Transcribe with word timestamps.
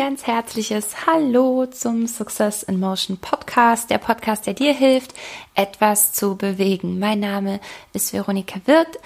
ganz 0.00 0.26
herzliches 0.26 1.06
Hallo 1.06 1.66
zum 1.66 2.06
Success 2.06 2.62
in 2.62 2.80
Motion 2.80 3.18
Podcast, 3.18 3.90
der 3.90 3.98
Podcast, 3.98 4.46
der 4.46 4.54
dir 4.54 4.72
hilft, 4.72 5.12
etwas 5.54 6.14
zu 6.14 6.36
bewegen. 6.36 6.98
Mein 6.98 7.20
Name 7.20 7.60
ist 7.92 8.14
Veronika 8.14 8.62
Wirth 8.64 8.98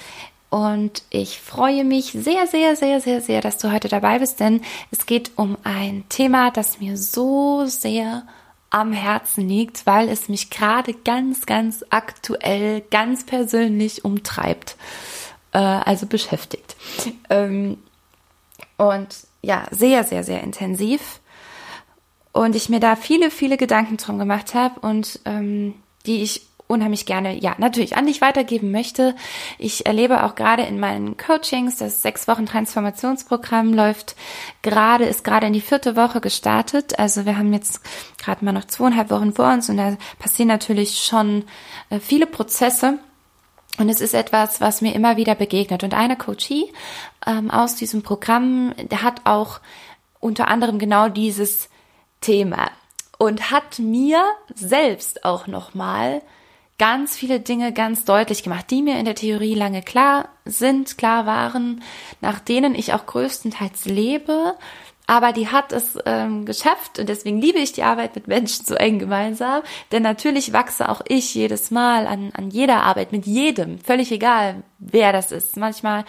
und 0.51 1.03
ich 1.11 1.41
freue 1.41 1.83
mich 1.83 2.13
sehr, 2.13 2.47
sehr, 2.47 2.77
sehr, 2.77 3.01
sehr, 3.01 3.21
sehr, 3.21 3.41
dass 3.41 3.59
du 3.59 3.73
heute 3.73 3.89
dabei 3.89 4.21
bist, 4.21 4.39
denn 4.39 4.61
es 4.93 5.05
geht 5.05 5.33
um 5.35 5.59
ein 5.65 6.05
Thema, 6.11 6.53
das 6.53 6.79
mir 6.79 6.97
so 6.97 7.67
sehr 7.67 8.23
am 8.71 8.93
Herzen 8.93 9.49
liegt, 9.49 9.87
weil 9.87 10.09
es 10.09 10.29
mich 10.29 10.49
gerade 10.49 10.95
ganz, 10.95 11.45
ganz 11.45 11.85
aktuell, 11.91 12.83
ganz 12.93 13.27
persönlich 13.27 14.05
umtreibt, 14.05 14.77
äh, 15.51 15.59
also 15.59 16.07
beschäftigt. 16.07 16.77
Ähm, 17.31 17.79
und 18.77 19.09
ja, 19.45 19.67
sehr, 19.71 20.05
sehr, 20.05 20.25
sehr 20.25 20.43
intensiv. 20.43 21.21
Und 22.33 22.57
ich 22.57 22.69
mir 22.69 22.81
da 22.81 22.97
viele, 22.97 23.31
viele 23.31 23.57
Gedanken 23.57 23.97
drum 23.97 24.19
gemacht 24.19 24.55
habe 24.55 24.81
und 24.81 25.21
ähm, 25.25 25.75
die 26.05 26.23
ich 26.23 26.49
unheimlich 26.67 27.07
gerne, 27.07 27.39
ja, 27.39 27.55
natürlich 27.59 27.97
an 27.97 28.07
dich 28.07 28.21
weitergeben 28.21 28.71
möchte. 28.71 29.15
Ich 29.59 29.87
erlebe 29.87 30.25
auch 30.25 30.35
gerade 30.35 30.63
in 30.63 30.81
meinen 30.81 31.17
Coachings, 31.17 31.77
das 31.77 32.03
sechs 32.03 32.27
Wochen 32.27 32.47
Transformationsprogramm 32.47 33.75
läuft 33.75 34.17
gerade, 34.63 35.05
ist 35.05 35.25
gerade 35.25 35.47
in 35.47 35.53
die 35.53 35.61
vierte 35.61 35.95
Woche 35.95 36.21
gestartet. 36.21 36.99
Also 36.99 37.27
wir 37.27 37.37
haben 37.37 37.53
jetzt 37.53 37.81
gerade 38.19 38.45
mal 38.45 38.53
noch 38.53 38.65
zweieinhalb 38.65 39.11
Wochen 39.11 39.33
vor 39.33 39.53
uns 39.53 39.69
und 39.69 39.77
da 39.77 39.97
passieren 40.19 40.49
natürlich 40.49 41.01
schon 41.01 41.45
äh, 41.91 42.01
viele 42.01 42.27
Prozesse. 42.27 42.99
Und 43.79 43.89
es 43.89 44.01
ist 44.01 44.15
etwas, 44.15 44.61
was 44.61 44.83
mir 44.83 44.95
immer 44.95 45.17
wieder 45.17 45.35
begegnet. 45.35 45.83
Und 45.83 45.95
eine 45.95 46.17
Coachie 46.17 46.73
ähm, 47.27 47.51
aus 47.51 47.75
diesem 47.75 48.03
Programm, 48.03 48.75
der 48.77 49.03
hat 49.03 49.23
auch 49.25 49.61
unter 50.21 50.49
anderem 50.49 50.79
genau 50.79 51.09
dieses 51.09 51.69
Thema 52.21 52.71
und 53.19 53.51
hat 53.51 53.79
mir 53.79 54.23
selbst 54.55 55.25
auch 55.25 55.47
nochmal 55.47 56.23
ganz 56.79 57.17
viele 57.17 57.41
Dinge 57.41 57.73
ganz 57.73 58.05
deutlich 58.05 58.43
gemacht, 58.43 58.71
die 58.71 58.83
mir 58.83 58.99
in 58.99 59.05
der 59.05 59.15
Theorie 59.15 59.55
lange 59.55 59.83
klar 59.83 60.29
sind, 60.45 60.99
klar 60.99 61.27
waren, 61.27 61.83
nach 62.21 62.41
denen 62.41 62.75
ich 62.75 62.93
auch 62.93 63.07
größtenteils 63.07 63.85
lebe. 63.85 64.55
Aber 65.07 65.33
die 65.33 65.49
hat 65.49 65.73
es 65.73 65.99
ähm, 66.07 66.47
geschafft 66.47 66.99
und 66.99 67.09
deswegen 67.09 67.41
liebe 67.41 67.59
ich 67.59 67.73
die 67.73 67.83
Arbeit 67.83 68.15
mit 68.15 68.27
Menschen 68.27 68.65
so 68.65 68.75
eng 68.75 68.99
gemeinsam. 68.99 69.63
Denn 69.93 70.03
natürlich 70.03 70.53
wachse 70.53 70.89
auch 70.89 71.03
ich 71.07 71.35
jedes 71.35 71.71
Mal 71.71 72.07
an, 72.07 72.31
an 72.35 72.51
jeder 72.51 72.83
Arbeit 72.85 73.13
mit 73.13 73.27
jedem, 73.27 73.79
völlig 73.79 74.11
egal, 74.13 74.63
wer 74.79 75.13
das 75.13 75.31
ist. 75.31 75.59
Manchmal 75.59 76.05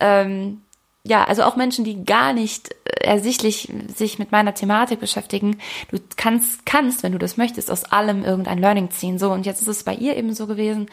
ähm, 0.00 0.60
ja, 1.08 1.24
also 1.24 1.44
auch 1.44 1.56
Menschen, 1.56 1.84
die 1.84 2.04
gar 2.04 2.32
nicht 2.32 2.74
äh, 2.84 3.06
ersichtlich 3.06 3.72
sich 3.94 4.18
mit 4.18 4.32
meiner 4.32 4.54
Thematik 4.54 5.00
beschäftigen, 5.00 5.58
du 5.90 5.98
kannst, 6.16 6.66
kannst, 6.66 7.02
wenn 7.02 7.12
du 7.12 7.18
das 7.18 7.36
möchtest, 7.36 7.70
aus 7.70 7.84
allem 7.84 8.24
irgendein 8.24 8.58
Learning 8.58 8.90
ziehen. 8.90 9.18
So, 9.18 9.30
und 9.30 9.46
jetzt 9.46 9.62
ist 9.62 9.68
es 9.68 9.84
bei 9.84 9.94
ihr 9.94 10.16
eben 10.16 10.34
so 10.34 10.46
gewesen, 10.46 10.88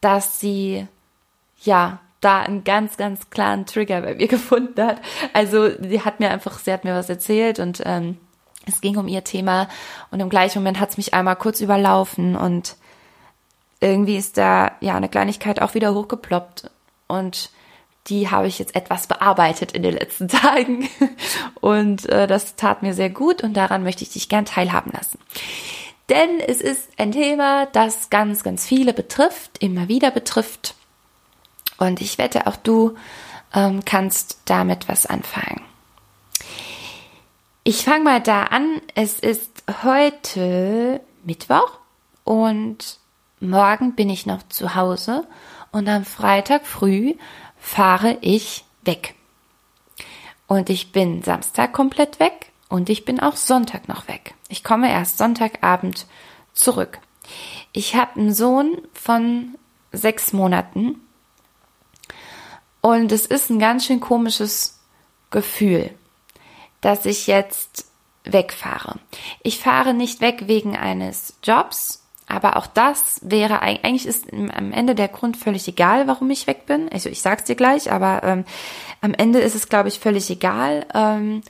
dass 0.00 0.40
sie, 0.40 0.86
ja, 1.62 2.00
da 2.22 2.40
einen 2.40 2.64
ganz, 2.64 2.96
ganz 2.96 3.28
klaren 3.28 3.66
Trigger 3.66 4.00
bei 4.00 4.14
mir 4.14 4.28
gefunden 4.28 4.82
hat. 4.82 5.00
Also, 5.34 5.68
sie 5.80 6.00
hat 6.00 6.20
mir 6.20 6.30
einfach, 6.30 6.58
sie 6.58 6.72
hat 6.72 6.84
mir 6.84 6.94
was 6.94 7.10
erzählt 7.10 7.58
und 7.58 7.82
ähm, 7.84 8.16
es 8.66 8.80
ging 8.80 8.96
um 8.96 9.08
ihr 9.08 9.24
Thema 9.24 9.68
und 10.10 10.20
im 10.20 10.28
gleichen 10.28 10.60
Moment 10.60 10.80
hat 10.80 10.90
es 10.90 10.96
mich 10.96 11.14
einmal 11.14 11.36
kurz 11.36 11.60
überlaufen 11.60 12.36
und 12.36 12.76
irgendwie 13.80 14.16
ist 14.16 14.38
da, 14.38 14.72
ja, 14.80 14.94
eine 14.94 15.08
Kleinigkeit 15.08 15.60
auch 15.60 15.74
wieder 15.74 15.92
hochgeploppt 15.94 16.70
und 17.08 17.50
die 18.06 18.30
habe 18.30 18.46
ich 18.48 18.58
jetzt 18.58 18.74
etwas 18.74 19.06
bearbeitet 19.06 19.72
in 19.72 19.82
den 19.82 19.94
letzten 19.94 20.28
Tagen 20.28 20.88
und 21.60 22.08
äh, 22.08 22.26
das 22.26 22.56
tat 22.56 22.82
mir 22.82 22.94
sehr 22.94 23.10
gut 23.10 23.42
und 23.42 23.54
daran 23.54 23.82
möchte 23.82 24.04
ich 24.04 24.10
dich 24.10 24.28
gern 24.28 24.44
teilhaben 24.44 24.92
lassen. 24.92 25.18
Denn 26.08 26.40
es 26.40 26.60
ist 26.60 26.90
ein 26.98 27.12
Thema, 27.12 27.66
das 27.66 28.10
ganz, 28.10 28.42
ganz 28.42 28.66
viele 28.66 28.92
betrifft, 28.92 29.58
immer 29.58 29.88
wieder 29.88 30.10
betrifft 30.10 30.74
und 31.82 32.00
ich 32.00 32.16
wette, 32.18 32.46
auch 32.46 32.56
du 32.56 32.96
ähm, 33.52 33.84
kannst 33.84 34.38
damit 34.44 34.88
was 34.88 35.04
anfangen. 35.04 35.60
Ich 37.64 37.84
fange 37.84 38.04
mal 38.04 38.20
da 38.20 38.44
an. 38.44 38.80
Es 38.94 39.18
ist 39.18 39.64
heute 39.82 41.00
Mittwoch 41.24 41.78
und 42.22 42.98
morgen 43.40 43.94
bin 43.94 44.10
ich 44.10 44.26
noch 44.26 44.42
zu 44.48 44.76
Hause 44.76 45.26
und 45.72 45.88
am 45.88 46.04
Freitag 46.04 46.66
früh 46.66 47.14
fahre 47.58 48.16
ich 48.20 48.64
weg. 48.84 49.16
Und 50.46 50.70
ich 50.70 50.92
bin 50.92 51.22
Samstag 51.22 51.72
komplett 51.72 52.20
weg 52.20 52.52
und 52.68 52.90
ich 52.90 53.04
bin 53.04 53.18
auch 53.18 53.34
Sonntag 53.34 53.88
noch 53.88 54.06
weg. 54.06 54.34
Ich 54.48 54.62
komme 54.62 54.90
erst 54.90 55.18
Sonntagabend 55.18 56.06
zurück. 56.52 57.00
Ich 57.72 57.96
habe 57.96 58.20
einen 58.20 58.34
Sohn 58.34 58.78
von 58.92 59.56
sechs 59.92 60.32
Monaten 60.32 61.00
und 62.82 63.10
es 63.12 63.24
ist 63.24 63.48
ein 63.48 63.58
ganz 63.58 63.86
schön 63.86 64.00
komisches 64.00 64.78
Gefühl, 65.30 65.90
dass 66.82 67.06
ich 67.06 67.26
jetzt 67.26 67.86
wegfahre. 68.24 68.98
Ich 69.42 69.58
fahre 69.58 69.94
nicht 69.94 70.20
weg 70.20 70.44
wegen 70.46 70.76
eines 70.76 71.38
Jobs, 71.42 72.04
aber 72.26 72.56
auch 72.56 72.66
das 72.66 73.20
wäre 73.22 73.62
eigentlich 73.62 74.06
ist 74.06 74.32
am 74.32 74.72
Ende 74.72 74.94
der 74.94 75.08
Grund 75.08 75.36
völlig 75.36 75.66
egal, 75.68 76.06
warum 76.06 76.30
ich 76.30 76.46
weg 76.46 76.66
bin. 76.66 76.88
Also 76.92 77.08
ich 77.08 77.22
sag's 77.22 77.44
dir 77.44 77.56
gleich, 77.56 77.90
aber 77.90 78.22
ähm, 78.24 78.44
am 79.00 79.14
Ende 79.14 79.40
ist 79.40 79.54
es, 79.54 79.68
glaube 79.68 79.88
ich, 79.88 79.98
völlig 79.98 80.28
egal. 80.30 80.86
Ähm, 80.94 81.42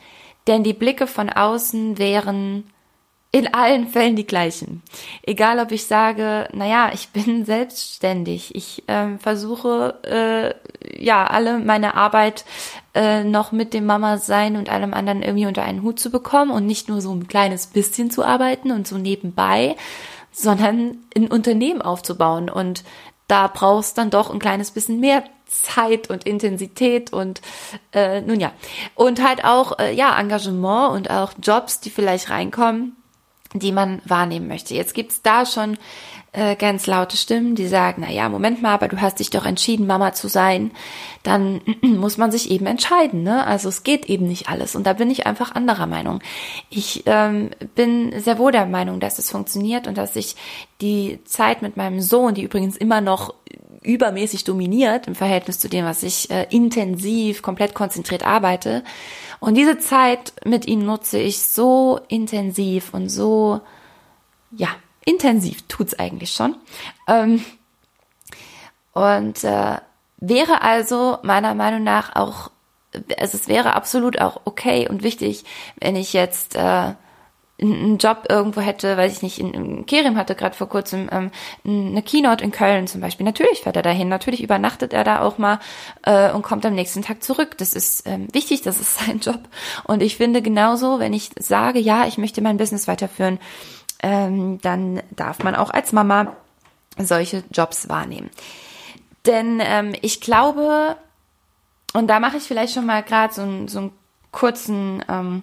denn 0.47 0.65
die 0.65 0.73
Blicke 0.73 1.07
von 1.07 1.31
außen 1.31 1.99
wären 1.99 2.71
in 3.35 3.55
allen 3.55 3.89
Fällen 3.89 4.15
die 4.15 4.27
gleichen. 4.27 4.83
Egal, 5.23 5.59
ob 5.59 5.73
ich 5.73 5.87
sage, 5.87 6.49
naja, 6.53 6.91
ich 6.93 7.09
bin 7.09 7.45
selbstständig, 7.47 8.55
ich 8.55 8.85
ähm, 8.89 9.19
versuche 9.19 9.99
äh, 10.05 11.03
ja 11.03 11.27
alle 11.27 11.59
meine 11.59 11.95
Arbeit 11.95 12.45
äh, 12.95 13.25
noch 13.25 13.51
mit 13.51 13.73
dem 13.73 13.87
Mama 13.87 14.19
sein 14.19 14.57
und 14.57 14.69
allem 14.69 14.93
anderen 14.93 15.23
irgendwie 15.23 15.47
unter 15.47 15.63
einen 15.63 15.83
Hut 15.83 15.99
zu 15.99 16.11
bekommen 16.11 16.51
und 16.51 16.67
nicht 16.67 16.91
nur 16.91 17.01
so 17.01 17.11
ein 17.11 17.27
kleines 17.27 17.69
bisschen 17.69 18.11
zu 18.11 18.23
arbeiten 18.23 18.71
und 18.71 18.87
so 18.87 18.99
nebenbei, 18.99 19.77
sondern 20.31 20.99
ein 21.17 21.29
Unternehmen 21.29 21.81
aufzubauen. 21.81 22.51
Und 22.51 22.85
da 23.29 23.47
brauchst 23.47 23.97
dann 23.97 24.11
doch 24.11 24.31
ein 24.31 24.41
kleines 24.41 24.73
bisschen 24.73 25.01
mehr 25.01 25.25
Zeit 25.47 26.11
und 26.11 26.25
Intensität 26.25 27.15
und 27.15 27.41
äh, 27.93 28.21
nun 28.21 28.41
ja. 28.41 28.53
Und 28.95 29.27
halt 29.27 29.45
auch 29.45 29.79
äh, 29.79 29.95
ja 29.95 30.19
Engagement 30.19 30.93
und 30.93 31.11
auch 31.11 31.33
Jobs, 31.43 31.81
die 31.81 31.91
vielleicht 31.91 32.29
reinkommen, 32.29 32.97
die 33.55 33.73
man 33.73 34.01
wahrnehmen 34.05 34.49
möchte. 34.49 34.75
Jetzt 34.75 34.95
gibt's 34.95 35.23
da 35.23 35.45
schon 35.47 35.77
äh, 36.33 36.57
ganz 36.57 36.87
laute 36.87 37.17
Stimmen, 37.17 37.55
die 37.55 37.67
sagen, 37.67 38.03
na 38.07 38.11
ja, 38.11 38.29
Moment 38.29 38.63
mal, 38.63 38.73
aber 38.73 38.89
du 38.89 39.01
hast 39.01 39.19
dich 39.19 39.29
doch 39.31 39.45
entschieden, 39.45 39.87
Mama 39.87 40.15
zu 40.15 40.29
sein, 40.29 40.71
dann 41.23 41.61
muss 41.83 42.17
man 42.17 42.33
sich 42.33 42.51
eben 42.51 42.67
entscheiden, 42.67 43.23
ne? 43.23 43.47
Also 43.47 43.69
es 43.69 43.83
geht 43.83 44.07
eben 44.07 44.27
nicht 44.27 44.49
alles 44.49 44.75
und 44.75 44.87
da 44.87 44.95
bin 44.95 45.11
ich 45.11 45.27
einfach 45.27 45.55
anderer 45.55 45.87
Meinung. 45.87 46.21
Ich 46.71 47.03
ähm, 47.07 47.51
bin 47.75 48.19
sehr 48.19 48.39
wohl 48.39 48.53
der 48.53 48.67
Meinung, 48.67 48.99
dass 48.99 49.19
es 49.19 49.31
funktioniert 49.31 49.87
und 49.87 49.99
dass 49.99 50.17
ich 50.17 50.37
die 50.81 51.21
Zeit 51.25 51.61
mit 51.61 51.77
meinem 51.77 52.01
Sohn, 52.01 52.35
die 52.35 52.43
übrigens 52.43 52.77
immer 52.77 53.03
noch 53.03 53.35
übermäßig 53.83 54.45
dominiert 54.45 55.07
im 55.07 55.15
Verhältnis 55.15 55.59
zu 55.59 55.69
dem, 55.69 55.85
was 55.85 56.03
ich 56.03 56.31
äh, 56.31 56.47
intensiv, 56.51 57.43
komplett 57.43 57.75
konzentriert 57.75 58.25
arbeite. 58.25 58.85
Und 59.41 59.57
diese 59.57 59.79
Zeit 59.79 60.33
mit 60.45 60.67
ihm 60.67 60.85
nutze 60.85 61.19
ich 61.19 61.43
so 61.43 62.01
intensiv 62.09 62.95
und 62.95 63.09
so, 63.09 63.61
ja, 64.53 64.69
intensiv 65.05 65.63
tut's 65.69 65.95
eigentlich 65.95 66.33
schon. 66.33 66.57
Ähm, 67.09 67.45
und 68.93 69.43
äh, 69.45 69.77
wäre 70.19 70.63
also 70.63 71.19
meiner 71.23 71.55
Meinung 71.55 71.83
nach 71.83 72.15
auch, 72.15 72.51
also 73.19 73.37
es 73.37 73.49
wäre 73.49 73.75
absolut 73.75 74.21
auch 74.21 74.43
okay 74.45 74.89
und 74.89 75.03
wichtig, 75.03 75.45
wenn 75.81 75.97
ich 75.97 76.13
jetzt 76.13 76.55
äh, 76.55 76.95
einen 77.61 77.99
Job 77.99 78.27
irgendwo 78.29 78.61
hätte, 78.61 78.97
weiß 78.97 79.13
ich 79.13 79.23
nicht, 79.23 79.39
in, 79.39 79.55
in 79.55 79.87
Kerim 79.87 80.17
hatte 80.17 80.35
gerade 80.35 80.57
vor 80.57 80.69
kurzem 80.69 81.09
ähm, 81.13 81.31
eine 81.65 82.03
Keynote 82.03 82.43
in 82.43 82.51
Köln 82.51 82.87
zum 82.87 83.01
Beispiel. 83.01 83.25
Natürlich 83.25 83.61
fährt 83.61 83.77
er 83.77 83.83
dahin, 83.83 84.09
natürlich 84.09 84.43
übernachtet 84.43 84.93
er 84.93 85.05
da 85.05 85.21
auch 85.21 85.39
mal 85.39 85.61
äh, 86.03 86.31
und 86.33 86.43
kommt 86.43 86.67
am 86.67 86.75
nächsten 86.75 87.03
Tag 87.03 87.23
zurück. 87.23 87.57
Das 87.59 87.75
ist 87.75 88.07
ähm, 88.07 88.29
wichtig, 88.33 88.63
das 88.63 88.81
ist 88.81 88.99
sein 89.07 89.21
Job. 89.21 89.41
Und 89.85 90.03
ich 90.03 90.17
finde 90.17 90.43
genauso, 90.43 90.99
wenn 90.99 91.13
ich 91.13 91.31
sage, 91.39 91.79
ja, 91.79 92.07
ich 92.07 92.19
möchte 92.19 92.43
mein 92.43 92.57
Business 92.57 92.89
weiterführen, 92.89 93.39
ähm, 94.03 94.61
dann 94.63 95.03
darf 95.11 95.43
man 95.45 95.55
auch 95.55 95.71
als 95.71 95.93
Mama 95.93 96.37
solche 96.99 97.45
Jobs 97.53 97.89
wahrnehmen. 97.89 98.31
Denn 99.27 99.61
ähm, 99.63 99.95
ich 100.03 100.21
glaube, 100.21 100.97
und 101.93 102.09
da 102.09 102.19
mache 102.19 102.39
ich 102.39 102.43
vielleicht 102.43 102.75
schon 102.75 102.87
mal 102.87 103.03
gerade 103.03 103.33
so, 103.33 103.69
so 103.69 103.79
einen 103.79 103.93
kurzen 104.33 105.05
ähm, 105.09 105.43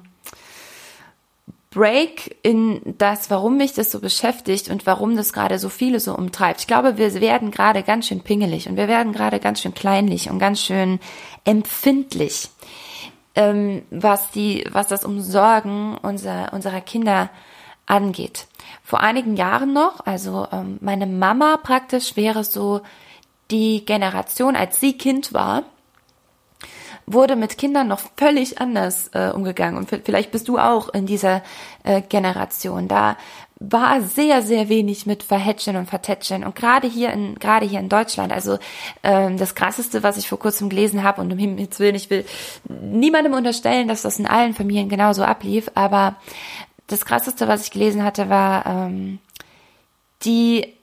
Break 1.71 2.37
in 2.41 2.95
das, 2.97 3.29
warum 3.29 3.57
mich 3.57 3.73
das 3.73 3.91
so 3.91 3.99
beschäftigt 3.99 4.69
und 4.69 4.85
warum 4.85 5.15
das 5.15 5.33
gerade 5.33 5.59
so 5.59 5.69
viele 5.69 5.99
so 5.99 6.15
umtreibt. 6.15 6.61
Ich 6.61 6.67
glaube, 6.67 6.97
wir 6.97 7.13
werden 7.21 7.51
gerade 7.51 7.83
ganz 7.83 8.07
schön 8.07 8.21
pingelig 8.21 8.67
und 8.67 8.75
wir 8.75 8.87
werden 8.87 9.13
gerade 9.13 9.39
ganz 9.39 9.61
schön 9.61 9.73
kleinlich 9.73 10.29
und 10.29 10.39
ganz 10.39 10.61
schön 10.61 10.99
empfindlich. 11.45 12.49
ähm, 13.35 13.83
was 13.89 14.31
die, 14.31 14.65
was 14.71 14.87
das 14.87 15.05
Umsorgen 15.05 15.97
unser, 15.97 16.51
unserer 16.53 16.81
Kinder 16.81 17.29
angeht. 17.85 18.47
Vor 18.83 18.99
einigen 18.99 19.37
Jahren 19.37 19.71
noch, 19.73 20.05
also 20.05 20.47
ähm, 20.51 20.77
meine 20.81 21.07
Mama 21.07 21.57
praktisch 21.57 22.15
wäre 22.15 22.43
so 22.43 22.81
die 23.49 23.85
Generation, 23.85 24.55
als 24.55 24.79
sie 24.79 24.97
Kind 24.97 25.33
war, 25.33 25.63
wurde 27.11 27.35
mit 27.35 27.57
Kindern 27.57 27.87
noch 27.87 28.01
völlig 28.17 28.61
anders 28.61 29.09
äh, 29.13 29.31
umgegangen. 29.31 29.77
Und 29.77 29.89
vielleicht 29.89 30.31
bist 30.31 30.47
du 30.47 30.57
auch 30.57 30.89
in 30.89 31.05
dieser 31.05 31.41
äh, 31.83 32.01
Generation. 32.01 32.87
Da 32.87 33.17
war 33.59 34.01
sehr, 34.01 34.41
sehr 34.41 34.69
wenig 34.69 35.05
mit 35.05 35.23
Verhätschen 35.23 35.75
und 35.75 35.89
Vertätschen. 35.89 36.45
Und 36.45 36.55
gerade 36.55 36.87
hier 36.87 37.11
in, 37.11 37.35
gerade 37.35 37.65
hier 37.65 37.79
in 37.79 37.89
Deutschland, 37.89 38.31
also 38.31 38.57
ähm, 39.03 39.37
das 39.37 39.53
krasseste, 39.55 40.01
was 40.01 40.17
ich 40.17 40.29
vor 40.29 40.39
kurzem 40.39 40.69
gelesen 40.69 41.03
habe, 41.03 41.21
und 41.21 41.31
um 41.31 41.37
Himmels 41.37 41.79
Willen, 41.79 41.95
ich 41.95 42.09
will 42.09 42.25
niemandem 42.67 43.33
unterstellen, 43.33 43.87
dass 43.87 44.03
das 44.03 44.19
in 44.19 44.27
allen 44.27 44.53
Familien 44.53 44.87
genauso 44.87 45.23
ablief, 45.23 45.69
aber 45.75 46.15
das 46.87 47.05
krasseste, 47.05 47.47
was 47.47 47.63
ich 47.63 47.71
gelesen 47.71 48.03
hatte, 48.03 48.29
war 48.29 48.65
ähm, 48.65 49.19
die 50.23 50.73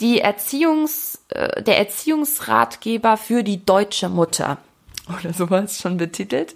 die 0.00 0.20
Erziehungs, 0.20 1.20
äh, 1.30 1.62
der 1.62 1.78
Erziehungsratgeber 1.78 3.16
für 3.16 3.42
die 3.42 3.64
deutsche 3.64 4.08
Mutter 4.08 4.58
oder 5.18 5.32
sowas 5.32 5.80
schon 5.80 5.96
betitelt. 5.96 6.54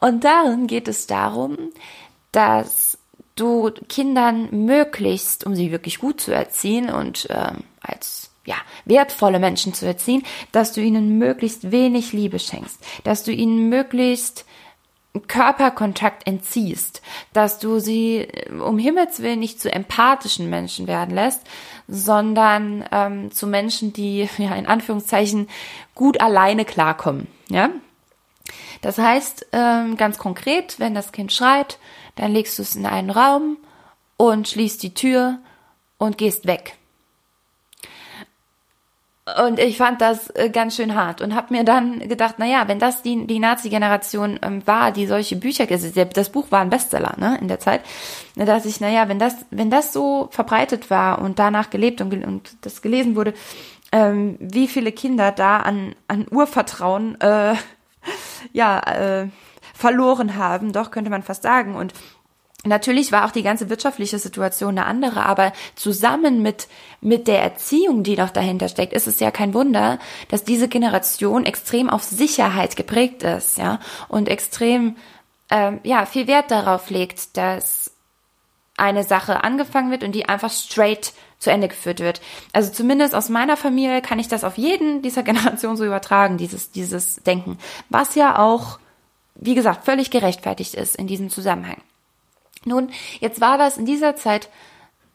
Und 0.00 0.24
darin 0.24 0.66
geht 0.66 0.88
es 0.88 1.06
darum, 1.06 1.56
dass 2.32 2.98
du 3.36 3.70
Kindern 3.88 4.48
möglichst, 4.66 5.46
um 5.46 5.54
sie 5.54 5.70
wirklich 5.70 5.98
gut 5.98 6.20
zu 6.20 6.32
erziehen 6.32 6.90
und 6.90 7.28
ähm, 7.30 7.64
als 7.80 8.30
ja, 8.44 8.56
wertvolle 8.84 9.38
Menschen 9.38 9.74
zu 9.74 9.86
erziehen, 9.86 10.24
dass 10.52 10.72
du 10.72 10.80
ihnen 10.80 11.18
möglichst 11.18 11.70
wenig 11.70 12.12
Liebe 12.12 12.38
schenkst, 12.38 12.78
dass 13.04 13.22
du 13.22 13.30
ihnen 13.30 13.68
möglichst 13.68 14.46
Körperkontakt 15.26 16.26
entziehst, 16.26 17.02
dass 17.32 17.58
du 17.58 17.78
sie 17.78 18.18
äh, 18.18 18.52
um 18.52 18.78
Himmels 18.78 19.20
Willen 19.20 19.40
nicht 19.40 19.60
zu 19.60 19.72
empathischen 19.72 20.48
Menschen 20.50 20.86
werden 20.86 21.14
lässt, 21.14 21.42
sondern 21.88 22.84
ähm, 22.92 23.30
zu 23.32 23.46
Menschen, 23.46 23.92
die 23.92 24.28
ja 24.38 24.54
in 24.54 24.66
Anführungszeichen 24.66 25.48
gut 25.94 26.20
alleine 26.20 26.64
klarkommen. 26.64 27.26
Ja, 27.48 27.70
das 28.82 28.98
heißt 28.98 29.46
ähm, 29.52 29.96
ganz 29.96 30.18
konkret, 30.18 30.78
wenn 30.78 30.94
das 30.94 31.12
Kind 31.12 31.32
schreit, 31.32 31.78
dann 32.16 32.32
legst 32.32 32.58
du 32.58 32.62
es 32.62 32.76
in 32.76 32.86
einen 32.86 33.10
Raum 33.10 33.56
und 34.16 34.48
schließt 34.48 34.82
die 34.82 34.94
Tür 34.94 35.38
und 35.98 36.18
gehst 36.18 36.46
weg. 36.46 36.76
Und 39.36 39.58
ich 39.58 39.76
fand 39.76 40.00
das 40.00 40.30
äh, 40.30 40.48
ganz 40.48 40.76
schön 40.76 40.94
hart 40.94 41.20
und 41.20 41.34
habe 41.34 41.52
mir 41.52 41.64
dann 41.64 42.00
gedacht, 42.00 42.36
na 42.38 42.46
ja, 42.46 42.68
wenn 42.68 42.78
das 42.78 43.02
die, 43.02 43.26
die 43.26 43.38
Nazi-Generation 43.38 44.38
ähm, 44.42 44.66
war, 44.66 44.92
die 44.92 45.06
solche 45.06 45.36
Bücher, 45.36 45.66
das 45.66 46.30
Buch 46.30 46.50
war 46.50 46.60
ein 46.60 46.70
Bestseller 46.70 47.14
ne, 47.18 47.36
in 47.40 47.48
der 47.48 47.58
Zeit, 47.58 47.82
da 48.36 48.44
dachte 48.44 48.68
ich, 48.68 48.80
na 48.80 48.88
ja, 48.88 49.08
wenn 49.08 49.18
das, 49.18 49.34
wenn 49.50 49.70
das 49.70 49.92
so 49.92 50.28
verbreitet 50.30 50.88
war 50.88 51.20
und 51.20 51.38
danach 51.38 51.70
gelebt 51.70 52.00
und, 52.00 52.12
und 52.24 52.56
das 52.62 52.80
gelesen 52.80 53.16
wurde, 53.16 53.34
ähm, 53.92 54.36
wie 54.40 54.68
viele 54.68 54.92
Kinder 54.92 55.32
da 55.32 55.58
an, 55.58 55.94
an 56.06 56.26
Urvertrauen 56.30 57.20
äh, 57.20 57.54
ja, 58.52 58.78
äh, 58.80 59.28
verloren 59.74 60.36
haben, 60.36 60.72
doch 60.72 60.90
könnte 60.90 61.10
man 61.10 61.22
fast 61.22 61.42
sagen. 61.42 61.74
Und 61.74 61.92
Natürlich 62.68 63.12
war 63.12 63.24
auch 63.26 63.30
die 63.30 63.42
ganze 63.42 63.70
wirtschaftliche 63.70 64.18
Situation 64.18 64.78
eine 64.78 64.86
andere, 64.86 65.26
aber 65.26 65.52
zusammen 65.74 66.42
mit, 66.42 66.68
mit 67.00 67.26
der 67.26 67.42
Erziehung, 67.42 68.02
die 68.02 68.16
noch 68.16 68.30
dahinter 68.30 68.68
steckt, 68.68 68.92
ist 68.92 69.08
es 69.08 69.20
ja 69.20 69.30
kein 69.30 69.54
Wunder, 69.54 69.98
dass 70.28 70.44
diese 70.44 70.68
Generation 70.68 71.44
extrem 71.44 71.90
auf 71.90 72.02
Sicherheit 72.02 72.76
geprägt 72.76 73.22
ist, 73.22 73.58
ja, 73.58 73.80
und 74.08 74.28
extrem, 74.28 74.96
ähm, 75.50 75.80
ja, 75.82 76.06
viel 76.06 76.26
Wert 76.26 76.50
darauf 76.50 76.90
legt, 76.90 77.36
dass 77.36 77.90
eine 78.76 79.04
Sache 79.04 79.42
angefangen 79.42 79.90
wird 79.90 80.04
und 80.04 80.12
die 80.12 80.28
einfach 80.28 80.50
straight 80.50 81.12
zu 81.38 81.50
Ende 81.50 81.68
geführt 81.68 82.00
wird. 82.00 82.20
Also 82.52 82.72
zumindest 82.72 83.14
aus 83.14 83.28
meiner 83.28 83.56
Familie 83.56 84.02
kann 84.02 84.18
ich 84.18 84.28
das 84.28 84.44
auf 84.44 84.58
jeden 84.58 85.02
dieser 85.02 85.22
Generation 85.24 85.76
so 85.76 85.84
übertragen, 85.84 86.38
dieses, 86.38 86.70
dieses 86.70 87.16
Denken, 87.16 87.58
was 87.88 88.14
ja 88.14 88.38
auch, 88.38 88.78
wie 89.34 89.54
gesagt, 89.54 89.84
völlig 89.84 90.10
gerechtfertigt 90.10 90.74
ist 90.74 90.96
in 90.96 91.06
diesem 91.06 91.30
Zusammenhang. 91.30 91.80
Nun, 92.64 92.90
jetzt 93.20 93.40
war 93.40 93.58
das 93.58 93.76
in 93.76 93.86
dieser 93.86 94.16
Zeit 94.16 94.48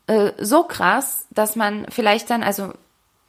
äh, 0.08 0.32
so 0.40 0.64
krass, 0.64 1.28
dass 1.32 1.56
man 1.56 1.86
vielleicht 1.90 2.30
dann, 2.30 2.44
also 2.44 2.74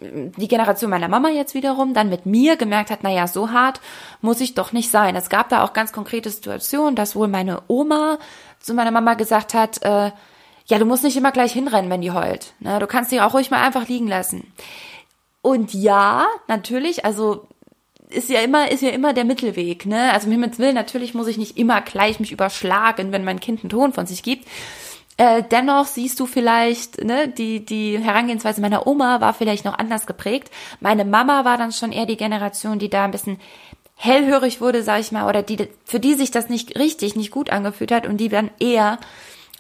die 0.01 0.49
Generation 0.49 0.91
meiner 0.91 1.09
Mama 1.09 1.29
jetzt 1.29 1.55
wiederum 1.55 1.95
dann 1.95 2.09
mit 2.09 2.27
mir 2.27 2.57
gemerkt 2.57 2.91
hat, 2.91 3.05
naja, 3.05 3.29
so 3.29 3.53
hart 3.53 3.81
muss 4.21 4.41
ich 4.41 4.55
doch 4.55 4.73
nicht 4.73 4.91
sein. 4.91 5.15
Es 5.15 5.29
gab 5.29 5.49
da 5.49 5.63
auch 5.63 5.73
ganz 5.73 5.93
konkrete 5.93 6.31
Situationen, 6.31 6.97
dass 6.97 7.15
wohl 7.15 7.29
meine 7.29 7.63
Oma 7.69 8.19
zu 8.59 8.75
meiner 8.75 8.91
Mama 8.91 9.15
gesagt 9.15 9.55
hat, 9.55 9.83
äh, 9.83 10.11
ja, 10.67 10.79
du 10.79 10.85
musst 10.85 11.05
nicht 11.05 11.17
immer 11.17 11.31
gleich 11.31 11.53
hinrennen, 11.53 11.91
wenn 11.91 12.01
die 12.01 12.11
heult. 12.11 12.55
Ne? 12.59 12.79
Du 12.79 12.87
kannst 12.87 13.11
sie 13.11 13.21
auch 13.21 13.35
ruhig 13.35 13.51
mal 13.51 13.63
einfach 13.63 13.87
liegen 13.87 14.09
lassen. 14.09 14.53
Und 15.43 15.75
ja, 15.75 16.27
natürlich, 16.49 17.05
also 17.05 17.47
ist 18.15 18.29
ja 18.31 18.41
immer, 18.41 18.71
ist 18.71 18.83
ja 18.83 18.91
immer 18.91 19.13
der 19.13 19.25
Mittelweg, 19.25 19.87
ne? 19.87 20.13
Also 20.13 20.29
mir 20.29 20.39
mit 20.39 20.59
Willen, 20.59 20.75
natürlich 20.75 21.15
muss 21.15 21.27
ich 21.27 21.39
nicht 21.39 21.59
immer 21.59 21.81
gleich 21.81 22.21
mich 22.21 22.33
überschlagen, 22.33 23.13
wenn 23.13 23.25
mein 23.25 23.41
Kind 23.41 23.63
einen 23.63 23.71
Ton 23.71 23.93
von 23.93 24.07
sich 24.07 24.23
gibt. 24.23 24.47
Äh, 25.17 25.45
dennoch 25.49 25.87
siehst 25.87 26.19
du 26.19 26.27
vielleicht, 26.27 27.05
ne, 27.05 27.29
die, 27.29 27.65
die 27.65 27.99
Herangehensweise 27.99 28.61
meiner 28.61 28.87
Oma 28.87 29.21
war 29.21 29.33
vielleicht 29.33 29.65
noch 29.65 29.79
anders 29.79 30.07
geprägt. 30.07 30.51
Meine 30.81 31.05
Mama 31.05 31.45
war 31.45 31.57
dann 31.57 31.71
schon 31.71 31.93
eher 31.93 32.07
die 32.07 32.17
Generation, 32.17 32.81
die 32.81 32.91
da 32.91 33.05
ein 33.05 33.13
bisschen 33.13 33.39
hellhörig 33.97 34.61
wurde, 34.61 34.83
sag 34.83 35.01
ich 35.01 35.13
mal, 35.13 35.29
oder 35.29 35.43
die, 35.43 35.69
für 35.85 36.01
die 36.01 36.15
sich 36.15 36.33
das 36.33 36.49
nicht 36.49 36.77
richtig, 36.79 37.15
nicht 37.15 37.31
gut 37.31 37.51
angefühlt 37.51 37.93
hat 37.93 38.07
und 38.07 38.17
die 38.17 38.29
dann 38.29 38.51
eher 38.59 38.99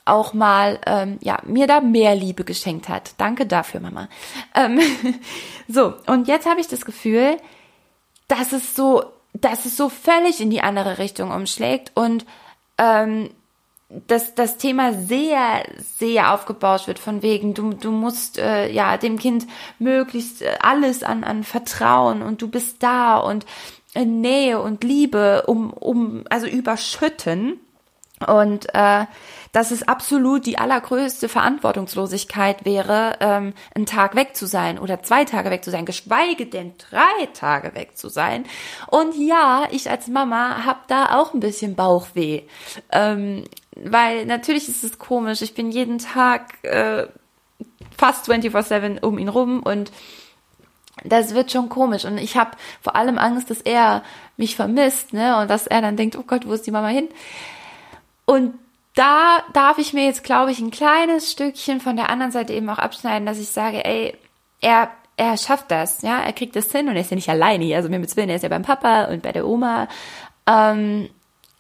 auch 0.05 0.35
mal, 0.35 0.81
ähm, 0.87 1.19
ja, 1.23 1.39
mir 1.45 1.67
da 1.67 1.81
mehr 1.81 2.15
Liebe 2.15 2.45
geschenkt 2.45 2.89
hat. 2.89 3.13
Danke 3.19 3.47
dafür, 3.47 3.81
Mama. 3.81 4.09
Ähm, 4.55 4.81
so, 5.69 5.95
und 6.07 6.29
jetzt 6.29 6.47
habe 6.47 6.61
ich 6.61 6.67
das 6.67 6.85
Gefühl, 6.85 7.39
dass 8.29 8.53
es 8.53 8.75
so, 8.75 9.05
dass 9.33 9.67
es 9.67 9.77
so 9.77 9.89
völlig 9.89 10.41
in 10.41 10.51
die 10.51 10.61
andere 10.61 10.99
Richtung 10.99 11.31
umschlägt 11.31 11.93
und 11.95 12.25
ähm, 12.79 13.31
dass 14.07 14.35
das 14.35 14.57
Thema 14.57 14.93
sehr, 14.93 15.65
sehr 15.99 16.33
aufgebauscht 16.33 16.87
wird, 16.87 16.99
von 16.99 17.23
wegen, 17.23 17.55
du, 17.55 17.73
du 17.75 17.91
musst 17.91 18.39
äh, 18.39 18.71
ja 18.71 18.97
dem 18.97 19.19
Kind 19.19 19.47
möglichst 19.79 20.43
äh, 20.43 20.57
alles 20.61 21.03
an, 21.03 21.23
an 21.23 21.45
Vertrauen 21.45 22.23
und 22.23 22.43
du 22.43 22.49
bist 22.49 22.83
da 22.83 23.19
und 23.19 23.47
äh, 23.95 24.05
Nähe 24.05 24.61
und 24.61 24.83
Liebe 24.85 25.45
um, 25.47 25.73
um 25.73 26.25
also 26.31 26.47
überschütten. 26.47 27.61
Und 28.21 28.73
äh, 28.75 29.07
dass 29.53 29.71
es 29.71 29.87
absolut 29.87 30.47
die 30.47 30.59
allergrößte 30.59 31.29
Verantwortungslosigkeit 31.29 32.65
wäre, 32.65 33.17
ähm, 33.21 33.55
einen 33.75 33.87
Tag 33.87 34.15
weg 34.15 34.37
zu 34.37 34.47
sein 34.47 34.79
oder 34.79 35.03
zwei 35.03 35.25
Tage 35.25 35.51
weg 35.51 35.65
zu 35.65 35.71
sein, 35.71 35.85
geschweige 35.85 36.47
denn 36.47 36.75
drei 36.79 37.27
Tage 37.35 37.75
weg 37.75 37.97
zu 37.97 38.09
sein. 38.09 38.47
Und 38.89 39.17
ja, 39.17 39.67
ich 39.71 39.91
als 39.91 40.09
Mama 40.09 40.65
habe 40.65 40.81
da 40.89 41.19
auch 41.19 41.35
ein 41.35 41.41
bisschen 41.41 41.75
Bauchweh, 41.75 42.43
ähm, 42.93 43.45
weil 43.77 44.27
natürlich 44.27 44.69
ist 44.69 44.85
es 44.85 44.99
komisch. 44.99 45.43
Ich 45.43 45.55
bin 45.55 45.71
jeden 45.71 45.99
Tag 45.99 46.63
äh, 46.63 47.07
fast 47.97 48.29
24/7 48.29 49.03
um 49.03 49.19
ihn 49.19 49.29
rum 49.29 49.61
und 49.63 49.91
das 51.03 51.35
wird 51.35 51.51
schon 51.51 51.69
komisch 51.69 52.05
und 52.05 52.19
ich 52.19 52.37
habe 52.37 52.53
vor 52.81 52.95
allem 52.97 53.19
Angst, 53.19 53.51
dass 53.51 53.61
er 53.61 54.03
mich 54.37 54.57
vermisst, 54.57 55.13
ne, 55.13 55.41
und 55.41 55.51
dass 55.51 55.67
er 55.67 55.83
dann 55.83 55.97
denkt, 55.97 56.17
oh 56.17 56.23
Gott, 56.27 56.47
wo 56.47 56.53
ist 56.53 56.67
die 56.67 56.71
Mama 56.71 56.89
hin? 56.89 57.09
Und 58.27 58.55
da 58.95 59.39
darf 59.53 59.79
ich 59.79 59.93
mir 59.93 60.05
jetzt, 60.05 60.25
glaube 60.25 60.53
ich, 60.53 60.61
ein 60.61 60.71
kleines 60.71 61.31
Stückchen 61.33 61.81
von 61.81 61.97
der 61.97 62.11
anderen 62.11 62.33
Seite 62.33 62.53
eben 62.53 62.69
auch 62.71 62.79
abschneiden, 62.79 63.27
dass 63.27 63.39
ich 63.39 63.49
sage, 63.49 63.85
ey, 63.85 64.17
er, 64.61 64.91
er 65.17 65.37
schafft 65.37 65.71
das, 65.71 66.03
ja, 66.03 66.21
er 66.21 66.33
kriegt 66.33 66.57
das 66.57 66.71
hin 66.71 66.89
und 66.89 66.95
er 66.95 67.03
ist 67.03 67.11
ja 67.11 67.17
nicht 67.17 67.29
alleine 67.29 67.65
hier, 67.65 67.77
also 67.77 67.89
mir 67.89 67.99
mit 67.99 68.17
Willen, 68.17 68.31
er 68.31 68.37
ist 68.37 68.43
ja 68.43 68.49
beim 68.49 68.63
Papa 68.63 69.07
und 69.07 69.23
bei 69.23 69.33
der 69.33 69.47
Oma. 69.47 69.89
Ähm, 70.47 71.09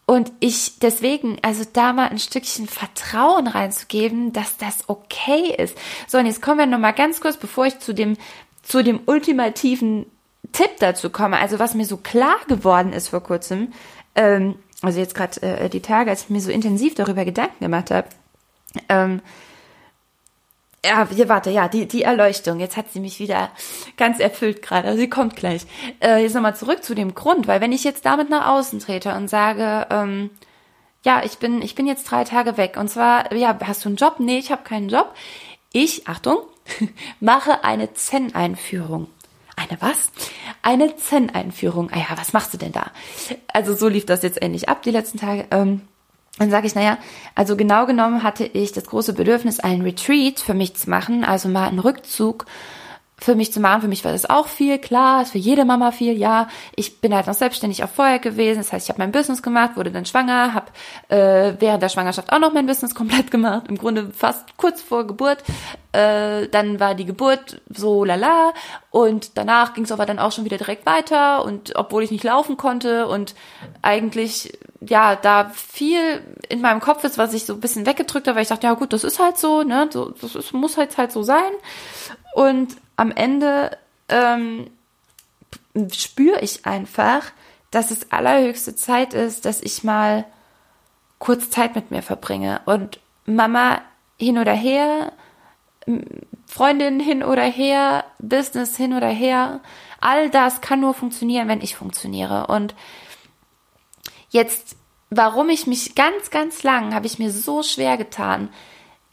und 0.06 0.33
ich 0.40 0.78
deswegen, 0.78 1.38
also 1.42 1.64
da 1.73 1.92
mal 1.92 2.09
ein 2.09 2.18
Stückchen 2.18 2.68
Vertrauen 2.68 3.47
reinzugeben, 3.47 4.33
dass 4.33 4.59
das 4.59 4.88
okay 4.88 5.54
ist. 5.56 5.76
So, 6.06 6.18
und 6.18 6.26
jetzt 6.26 6.42
kommen 6.42 6.59
wir 6.59 6.66
nochmal 6.66 6.92
ganz 6.92 7.21
kurz, 7.21 7.37
bevor 7.37 7.66
ich 7.66 7.78
zu 7.78 7.94
dem, 7.94 8.16
zu 8.62 8.85
dem 8.85 9.00
ultimativen 9.06 10.06
Tipp 10.52 10.71
dazu 10.78 11.11
komme, 11.11 11.38
also 11.38 11.59
was 11.59 11.75
mir 11.75 11.87
so 11.87 11.97
klar 11.97 12.37
geworden 12.49 12.92
ist 12.92 13.09
vor 13.09 13.23
kurzem, 13.23 13.73
ähm, 14.14 14.56
also 14.83 14.99
jetzt 14.99 15.14
gerade 15.14 15.43
äh, 15.43 15.69
die 15.69 15.83
Tage, 15.83 16.11
als 16.11 16.25
ich 16.25 16.31
mir 16.31 16.40
so 16.40 16.50
intensiv 16.50 16.95
darüber 16.95 17.25
Gedanken 17.25 17.64
gemacht 17.64 17.90
habe, 17.90 18.09
ähm, 18.88 19.21
ja, 20.85 21.09
hier, 21.09 21.28
warte, 21.31 21.50
ja, 21.50 21.69
die, 21.69 21.87
die 21.88 22.02
Erleuchtung. 22.02 22.61
Jetzt 22.61 22.76
hat 22.76 22.93
sie 22.93 23.00
mich 23.00 23.19
wieder 23.19 23.50
ganz 23.97 24.21
erfüllt 24.21 24.61
gerade. 24.61 24.88
Also 24.88 25.00
sie 25.00 25.09
kommt 25.09 25.35
gleich. 25.35 25.66
Äh, 26.00 26.23
jetzt 26.23 26.35
nochmal 26.35 26.57
zurück 26.57 26.85
zu 26.85 26.95
dem 26.95 27.14
Grund, 27.14 27.47
weil 27.47 27.62
wenn 27.62 27.73
ich 27.73 27.85
jetzt 27.85 28.04
damit 28.04 28.28
nach 28.28 28.49
außen 28.49 28.81
trete 28.81 29.14
und 29.14 29.28
sage, 29.28 29.87
ähm, 29.90 30.31
ja, 31.02 31.23
ich 31.25 31.38
bin, 31.38 31.62
ich 31.62 31.75
bin 31.75 31.87
jetzt 31.87 32.04
drei 32.11 32.25
Tage 32.25 32.59
weg. 32.59 32.76
Und 32.76 32.88
zwar, 32.88 33.33
ja, 33.33 33.59
hast 33.64 33.85
du 33.85 33.88
einen 33.88 33.97
Job? 33.97 34.16
Nee, 34.19 34.38
ich 34.38 34.52
habe 34.52 34.62
keinen 34.62 34.90
Job. 34.90 35.14
Ich, 35.73 36.07
Achtung, 36.07 36.38
mache 37.21 37.64
eine 37.64 37.95
Zen-Einführung. 37.95 39.09
Eine 39.68 39.80
was? 39.80 40.11
Eine 40.62 40.97
Zen-Einführung. 40.97 41.90
Ah 41.92 41.99
ja, 41.99 42.16
was 42.16 42.33
machst 42.33 42.54
du 42.54 42.59
denn 42.59 42.73
da? 42.73 42.90
Also 43.52 43.75
so 43.75 43.88
lief 43.88 44.06
das 44.06 44.23
jetzt 44.23 44.40
endlich 44.40 44.68
ab 44.68 44.83
die 44.83 44.90
letzten 44.90 45.18
Tage. 45.18 45.47
Ähm, 45.50 45.83
dann 46.38 46.50
sage 46.50 46.66
ich, 46.66 46.75
naja, 46.75 46.99
also 47.35 47.56
genau 47.56 47.87
genommen 47.87 48.23
hatte 48.23 48.44
ich 48.44 48.73
das 48.73 48.87
große 48.87 49.12
Bedürfnis, 49.12 49.61
einen 49.61 49.83
Retreat 49.83 50.40
für 50.40 50.54
mich 50.54 50.75
zu 50.75 50.90
machen, 50.90 51.25
also 51.25 51.49
mal 51.49 51.68
einen 51.68 51.78
Rückzug 51.78 52.47
für 53.16 53.35
mich 53.35 53.52
zu 53.52 53.61
machen. 53.61 53.83
Für 53.83 53.88
mich 53.88 54.04
war 54.04 54.12
das 54.12 54.28
auch 54.28 54.49
viel, 54.49 54.78
klar, 54.78 55.23
ist 55.23 55.33
für 55.33 55.38
jede 55.38 55.64
Mama 55.64 55.92
viel, 55.92 56.16
ja. 56.16 56.49
Ich 56.76 57.00
bin 57.00 57.14
halt 57.14 57.26
noch 57.26 57.35
selbstständig 57.35 57.85
auch 57.85 57.88
vorher 57.88 58.18
gewesen, 58.18 58.59
das 58.59 58.73
heißt, 58.73 58.87
ich 58.87 58.90
habe 58.90 59.00
mein 59.00 59.12
Business 59.12 59.42
gemacht, 59.42 59.76
wurde 59.76 59.90
dann 59.90 60.04
schwanger, 60.04 60.52
habe 60.54 60.66
äh, 61.09 61.54
während 61.61 61.83
der 61.83 61.88
Schwangerschaft 61.88 62.33
auch 62.33 62.38
noch 62.38 62.52
mein 62.52 62.66
Business 62.66 62.94
komplett 62.94 63.30
gemacht, 63.30 63.66
im 63.68 63.78
Grunde 63.78 64.11
fast 64.11 64.56
kurz 64.56 64.83
vor 64.83 65.06
Geburt. 65.06 65.42
Äh, 65.92 66.49
dann 66.49 66.80
war 66.80 66.97
die 66.97 67.04
Geburt 67.04 67.62
so 67.68 68.04
lala 68.04 68.52
und 68.90 69.38
danach 69.38 69.75
ging 69.75 69.85
es 69.85 69.92
aber 69.92 70.06
dann 70.06 70.18
auch 70.18 70.33
schon 70.33 70.44
wieder 70.44 70.59
direkt 70.59 70.87
weiter 70.87 71.44
und 71.44 71.76
obwohl 71.76 72.02
ich 72.02 72.11
nicht 72.11 72.25
laufen 72.25 72.56
konnte 72.56 73.06
und 73.06 73.37
eigentlich 73.80 74.59
ja 74.80 75.14
da 75.14 75.50
viel 75.54 76.21
in 76.49 76.61
meinem 76.61 76.80
Kopf 76.80 77.04
ist, 77.04 77.16
was 77.16 77.33
ich 77.33 77.47
so 77.47 77.54
ein 77.54 77.61
bisschen 77.61 77.87
weggedrückt 77.87 78.26
habe, 78.26 78.37
weil 78.37 78.42
ich 78.42 78.49
dachte, 78.49 78.66
ja 78.66 78.75
gut, 78.75 78.92
das 78.92 79.04
ist 79.04 79.21
halt 79.21 79.38
so, 79.38 79.62
ne, 79.62 79.88
so, 79.92 80.11
das 80.21 80.35
ist, 80.35 80.52
muss 80.52 80.76
halt 80.76 80.99
halt 80.99 81.12
so 81.12 81.23
sein 81.23 81.52
und 82.35 82.76
am 82.97 83.11
Ende 83.11 83.77
ähm, 84.09 84.71
spüre 85.93 86.41
ich 86.41 86.67
einfach, 86.67 87.33
dass 87.71 87.91
es 87.91 88.13
allerhöchste 88.13 88.77
Zeit 88.77 89.15
ist, 89.15 89.45
dass 89.45 89.61
ich 89.61 89.83
mal 89.83 90.25
kurz 91.19 91.51
Zeit 91.51 91.75
mit 91.75 91.91
mir 91.91 92.03
verbringe. 92.03 92.61
Und 92.67 93.01
Mama 93.27 93.81
hin 94.19 94.39
oder 94.39 94.53
her, 94.53 95.13
Freundin 96.47 97.01
hin 97.01 97.23
oder 97.23 97.43
her, 97.43 98.05
Business 98.19 98.77
hin 98.77 98.95
oder 98.95 99.09
her, 99.09 99.61
all 100.01 100.31
das 100.31 100.61
kann 100.61 100.81
nur 100.81 100.95
funktionieren, 100.95 101.49
wenn 101.49 101.61
ich 101.61 101.77
funktioniere. 101.77 102.47
Und 102.47 102.75
jetzt, 104.31 104.77
warum 105.11 105.49
ich 105.49 105.67
mich 105.67 105.95
ganz, 105.95 106.31
ganz 106.31 106.63
lang, 106.63 106.95
habe 106.95 107.07
ich 107.07 107.19
mir 107.19 107.31
so 107.31 107.63
schwer 107.63 107.97
getan, 107.97 108.51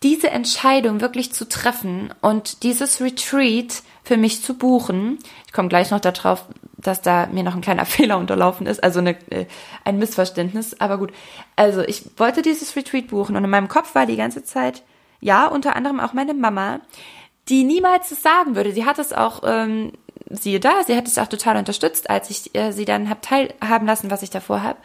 diese 0.03 0.31
Entscheidung 0.31 1.01
wirklich 1.01 1.31
zu 1.31 1.48
treffen 1.48 2.13
und 2.22 2.63
dieses 2.63 3.01
Retreat 3.01 3.84
für 4.03 4.17
mich 4.17 4.41
zu 4.41 4.55
buchen. 4.55 5.20
Ich 5.46 5.53
komme 5.53 5.70
gleich 5.70 5.91
noch 5.91 6.00
darauf, 6.00 6.46
dass 6.77 7.01
da 7.01 7.27
mir 7.27 7.43
noch 7.43 7.55
ein 7.55 7.62
kleiner 7.62 7.86
Fehler 7.86 8.17
unterlaufen 8.17 8.65
ist, 8.65 8.84
also 8.84 9.00
eine, 9.00 9.12
äh, 9.31 9.46
ein 9.84 10.00
Missverständnis. 10.00 10.79
Aber 10.79 10.98
gut, 10.98 11.12
also 11.55 11.81
ich 11.81 12.05
wollte 12.17 12.41
dieses 12.41 12.75
Retreat 12.75 13.08
buchen 13.08 13.36
und 13.36 13.43
in 13.43 13.50
meinem 13.50 13.67
Kopf 13.67 13.93
war 13.93 14.05
die 14.05 14.17
ganze 14.17 14.43
Zeit, 14.43 14.84
ja, 15.20 15.46
unter 15.46 15.75
anderem 15.75 16.00
auch 16.00 16.13
meine 16.13 16.34
Mama, 16.34 16.79
die 17.48 17.63
niemals 17.63 18.10
das 18.10 18.24
sagen 18.24 18.55
würde. 18.55 18.72
Sie 18.72 18.86
hat 18.86 18.98
es 18.98 19.13
auch, 19.13 19.41
ähm, 19.46 19.91
siehe 20.29 20.60
da, 20.60 20.84
sie 20.86 20.96
hat 20.96 21.08
es 21.08 21.20
auch 21.20 21.27
total 21.27 21.58
unterstützt, 21.58 22.10
als 22.10 22.31
ich 22.31 22.55
äh, 22.55 22.72
sie 22.72 22.86
dann 22.86 23.10
hab 23.10 23.22
teilhaben 23.22 23.86
lassen, 23.86 24.10
was 24.10 24.24
ich 24.24 24.31
davor 24.31 24.63
habe. 24.63 24.79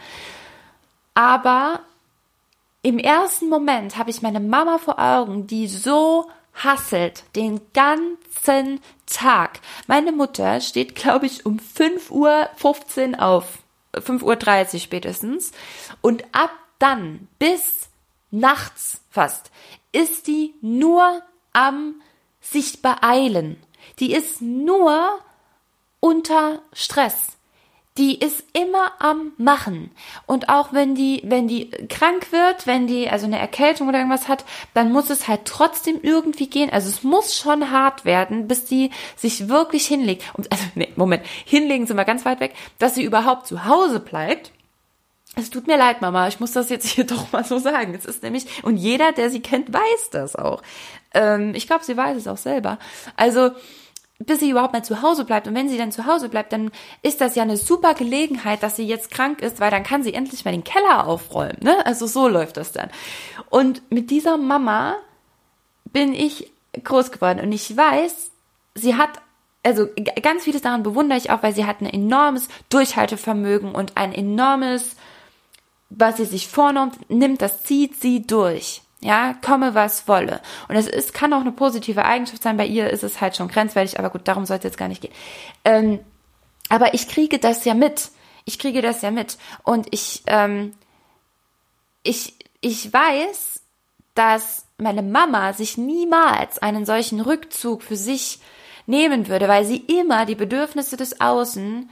Aber 1.14 1.80
im 2.86 3.00
ersten 3.00 3.48
Moment 3.48 3.96
habe 3.96 4.10
ich 4.10 4.22
meine 4.22 4.38
Mama 4.38 4.78
vor 4.78 5.00
Augen, 5.00 5.48
die 5.48 5.66
so 5.66 6.30
hasselt 6.54 7.24
den 7.34 7.60
ganzen 7.74 8.80
Tag. 9.06 9.58
Meine 9.88 10.12
Mutter 10.12 10.60
steht, 10.60 10.94
glaube 10.94 11.26
ich, 11.26 11.44
um 11.44 11.58
5.15 11.58 12.12
Uhr 12.12 13.22
auf. 13.22 13.58
5.30 13.92 14.74
Uhr 14.74 14.80
spätestens. 14.80 15.50
Und 16.00 16.24
ab 16.30 16.52
dann 16.78 17.26
bis 17.40 17.88
nachts 18.30 19.00
fast 19.10 19.50
ist 19.90 20.28
die 20.28 20.54
nur 20.60 21.22
am 21.52 22.00
sich 22.40 22.82
beeilen. 22.82 23.60
Die 23.98 24.12
ist 24.12 24.40
nur 24.40 25.18
unter 25.98 26.62
Stress 26.72 27.35
die 27.98 28.18
ist 28.18 28.44
immer 28.52 28.92
am 28.98 29.32
Machen. 29.38 29.90
Und 30.26 30.48
auch 30.48 30.72
wenn 30.72 30.94
die, 30.94 31.22
wenn 31.24 31.48
die 31.48 31.70
krank 31.88 32.30
wird, 32.30 32.66
wenn 32.66 32.86
die 32.86 33.08
also 33.08 33.26
eine 33.26 33.38
Erkältung 33.38 33.88
oder 33.88 33.98
irgendwas 33.98 34.28
hat, 34.28 34.44
dann 34.74 34.92
muss 34.92 35.10
es 35.10 35.28
halt 35.28 35.44
trotzdem 35.44 35.98
irgendwie 36.02 36.48
gehen. 36.48 36.70
Also 36.70 36.88
es 36.88 37.02
muss 37.02 37.36
schon 37.36 37.70
hart 37.70 38.04
werden, 38.04 38.48
bis 38.48 38.64
die 38.64 38.90
sich 39.16 39.48
wirklich 39.48 39.86
hinlegt. 39.86 40.24
Und, 40.34 40.50
also, 40.52 40.64
nee, 40.74 40.92
Moment, 40.96 41.24
hinlegen 41.44 41.86
sind 41.86 41.96
wir 41.96 42.04
ganz 42.04 42.24
weit 42.24 42.40
weg, 42.40 42.54
dass 42.78 42.94
sie 42.94 43.04
überhaupt 43.04 43.46
zu 43.46 43.64
Hause 43.64 44.00
bleibt. 44.00 44.52
Es 45.38 45.50
tut 45.50 45.66
mir 45.66 45.76
leid, 45.76 46.00
Mama, 46.00 46.28
ich 46.28 46.40
muss 46.40 46.52
das 46.52 46.70
jetzt 46.70 46.86
hier 46.86 47.04
doch 47.06 47.32
mal 47.32 47.44
so 47.44 47.58
sagen. 47.58 47.94
Es 47.94 48.04
ist 48.04 48.22
nämlich, 48.22 48.46
und 48.62 48.76
jeder, 48.76 49.12
der 49.12 49.30
sie 49.30 49.40
kennt, 49.40 49.72
weiß 49.72 50.10
das 50.10 50.36
auch. 50.36 50.62
Ähm, 51.14 51.54
ich 51.54 51.66
glaube, 51.66 51.84
sie 51.84 51.96
weiß 51.96 52.16
es 52.16 52.28
auch 52.28 52.38
selber. 52.38 52.78
Also, 53.16 53.50
bis 54.18 54.40
sie 54.40 54.50
überhaupt 54.50 54.72
mal 54.72 54.84
zu 54.84 55.02
Hause 55.02 55.24
bleibt. 55.24 55.46
Und 55.46 55.54
wenn 55.54 55.68
sie 55.68 55.78
dann 55.78 55.92
zu 55.92 56.06
Hause 56.06 56.28
bleibt, 56.28 56.52
dann 56.52 56.70
ist 57.02 57.20
das 57.20 57.34
ja 57.34 57.42
eine 57.42 57.56
super 57.56 57.94
Gelegenheit, 57.94 58.62
dass 58.62 58.76
sie 58.76 58.86
jetzt 58.86 59.10
krank 59.10 59.42
ist, 59.42 59.60
weil 59.60 59.70
dann 59.70 59.82
kann 59.82 60.02
sie 60.02 60.14
endlich 60.14 60.44
mal 60.44 60.52
den 60.52 60.64
Keller 60.64 61.06
aufräumen. 61.06 61.58
Ne? 61.60 61.84
Also 61.84 62.06
so 62.06 62.28
läuft 62.28 62.56
das 62.56 62.72
dann. 62.72 62.90
Und 63.50 63.82
mit 63.90 64.10
dieser 64.10 64.36
Mama 64.36 64.96
bin 65.84 66.14
ich 66.14 66.50
groß 66.82 67.10
geworden 67.12 67.40
und 67.40 67.52
ich 67.52 67.76
weiß, 67.76 68.30
sie 68.74 68.96
hat 68.96 69.10
also 69.66 69.88
ganz 70.22 70.44
vieles 70.44 70.62
daran 70.62 70.84
bewundere 70.84 71.18
ich 71.18 71.30
auch, 71.30 71.42
weil 71.42 71.54
sie 71.54 71.64
hat 71.64 71.80
ein 71.80 71.86
enormes 71.86 72.46
Durchhaltevermögen 72.68 73.74
und 73.74 73.96
ein 73.96 74.12
enormes, 74.12 74.94
was 75.90 76.18
sie 76.18 76.24
sich 76.24 76.46
vornimmt, 76.46 77.10
nimmt, 77.10 77.42
das 77.42 77.64
zieht 77.64 78.00
sie 78.00 78.24
durch. 78.24 78.82
Ja, 79.06 79.36
komme 79.40 79.76
was 79.76 80.08
wolle. 80.08 80.40
Und 80.66 80.74
es 80.74 80.88
ist, 80.88 81.14
kann 81.14 81.32
auch 81.32 81.40
eine 81.40 81.52
positive 81.52 82.04
Eigenschaft 82.04 82.42
sein. 82.42 82.56
Bei 82.56 82.66
ihr 82.66 82.90
ist 82.90 83.04
es 83.04 83.20
halt 83.20 83.36
schon 83.36 83.46
grenzwertig, 83.46 84.00
aber 84.00 84.10
gut, 84.10 84.22
darum 84.24 84.46
soll 84.46 84.56
es 84.56 84.64
jetzt 84.64 84.78
gar 84.78 84.88
nicht 84.88 85.00
gehen. 85.00 85.12
Ähm, 85.64 86.00
aber 86.70 86.92
ich 86.92 87.06
kriege 87.06 87.38
das 87.38 87.64
ja 87.64 87.74
mit. 87.74 88.10
Ich 88.46 88.58
kriege 88.58 88.82
das 88.82 89.02
ja 89.02 89.12
mit. 89.12 89.38
Und 89.62 89.86
ich, 89.92 90.24
ähm, 90.26 90.74
ich, 92.02 92.34
ich 92.60 92.92
weiß, 92.92 93.60
dass 94.16 94.66
meine 94.76 95.02
Mama 95.02 95.52
sich 95.52 95.78
niemals 95.78 96.58
einen 96.58 96.84
solchen 96.84 97.20
Rückzug 97.20 97.84
für 97.84 97.96
sich 97.96 98.40
nehmen 98.86 99.28
würde, 99.28 99.46
weil 99.46 99.64
sie 99.64 99.76
immer 99.76 100.26
die 100.26 100.34
Bedürfnisse 100.34 100.96
des 100.96 101.20
Außen 101.20 101.88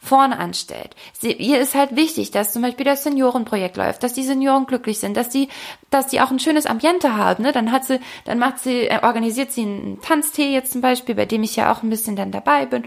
vorne 0.00 0.38
anstellt. 0.38 0.94
Sie, 1.12 1.32
ihr 1.32 1.60
ist 1.60 1.74
halt 1.74 1.96
wichtig, 1.96 2.30
dass 2.30 2.52
zum 2.52 2.62
Beispiel 2.62 2.84
das 2.84 3.02
Seniorenprojekt 3.02 3.76
läuft, 3.76 4.02
dass 4.02 4.14
die 4.14 4.22
Senioren 4.22 4.66
glücklich 4.66 5.00
sind, 5.00 5.16
dass 5.16 5.28
die, 5.28 5.48
dass 5.90 6.06
die 6.06 6.20
auch 6.20 6.30
ein 6.30 6.38
schönes 6.38 6.66
Ambiente 6.66 7.16
haben. 7.16 7.42
Ne? 7.42 7.52
Dann 7.52 7.72
hat 7.72 7.84
sie, 7.84 8.00
dann 8.24 8.38
macht 8.38 8.60
sie, 8.60 8.88
äh, 8.88 9.00
organisiert 9.02 9.50
sie 9.50 9.62
einen 9.62 10.00
Tanztee 10.00 10.52
jetzt 10.52 10.72
zum 10.72 10.80
Beispiel, 10.80 11.14
bei 11.14 11.26
dem 11.26 11.42
ich 11.42 11.56
ja 11.56 11.72
auch 11.72 11.82
ein 11.82 11.90
bisschen 11.90 12.16
dann 12.16 12.30
dabei 12.30 12.66
bin. 12.66 12.84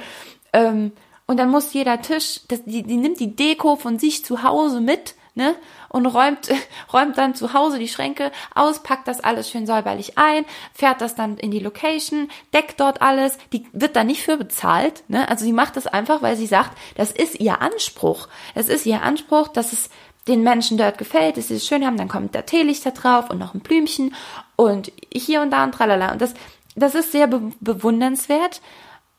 Ähm, 0.54 0.94
und 1.28 1.38
dann 1.38 1.50
muss 1.50 1.74
jeder 1.74 2.02
Tisch, 2.02 2.42
das, 2.48 2.64
die, 2.66 2.84
die 2.84 2.98
nimmt 2.98 3.20
die 3.20 3.36
Deko 3.36 3.76
von 3.76 4.00
sich 4.00 4.26
zu 4.26 4.44
Hause 4.44 4.82
mit 4.82 5.16
ne? 5.36 5.56
Und 5.90 6.06
räumt, 6.06 6.50
räumt 6.94 7.18
dann 7.18 7.36
zu 7.36 7.54
Hause 7.54 7.80
die 7.80 7.88
Schränke 7.88 8.32
aus, 8.56 8.84
packt 8.84 9.08
das 9.08 9.20
alles 9.22 9.50
schön 9.50 9.66
säuberlich 9.66 10.18
ein, 10.18 10.46
fährt 10.74 11.02
das 11.02 11.16
dann 11.16 11.38
in 11.38 11.52
die 11.52 11.60
Location, 11.60 12.30
deckt 12.54 12.80
dort 12.80 13.02
alles, 13.02 13.38
die 13.54 13.68
wird 13.74 13.96
da 13.96 14.04
nicht 14.04 14.24
für 14.24 14.38
bezahlt, 14.38 15.04
ne? 15.08 15.28
Also 15.30 15.46
sie 15.46 15.54
macht 15.54 15.76
das 15.78 15.88
einfach, 15.88 16.22
weil 16.22 16.36
sie 16.36 16.48
sagt, 16.48 16.78
das 16.96 17.12
ist 17.12 17.40
ihr 17.40 17.62
Anspruch. 17.62 18.28
Es 18.56 18.70
ist 18.70 18.86
ihr 18.86 19.02
Anspruch, 19.02 19.48
dass 19.48 19.74
es 19.74 19.90
den 20.28 20.44
Menschen 20.44 20.78
dort 20.78 20.98
gefällt, 20.98 21.38
dass 21.38 21.48
sie 21.48 21.56
es 21.56 21.66
schön 21.66 21.86
haben, 21.86 21.98
dann 21.98 22.08
kommt 22.08 22.36
da 22.36 22.44
Teelichter 22.44 22.92
drauf 22.92 23.30
und 23.30 23.40
noch 23.40 23.54
ein 23.54 23.62
Blümchen 23.62 24.14
und 24.56 24.92
hier 25.12 25.42
und 25.42 25.52
da 25.52 25.64
und 25.64 25.74
tralala. 25.74 26.12
Und 26.12 26.22
das, 26.22 26.34
das 26.76 26.96
ist 26.96 27.12
sehr 27.12 27.28
be 27.28 27.52
bewundernswert 27.60 28.62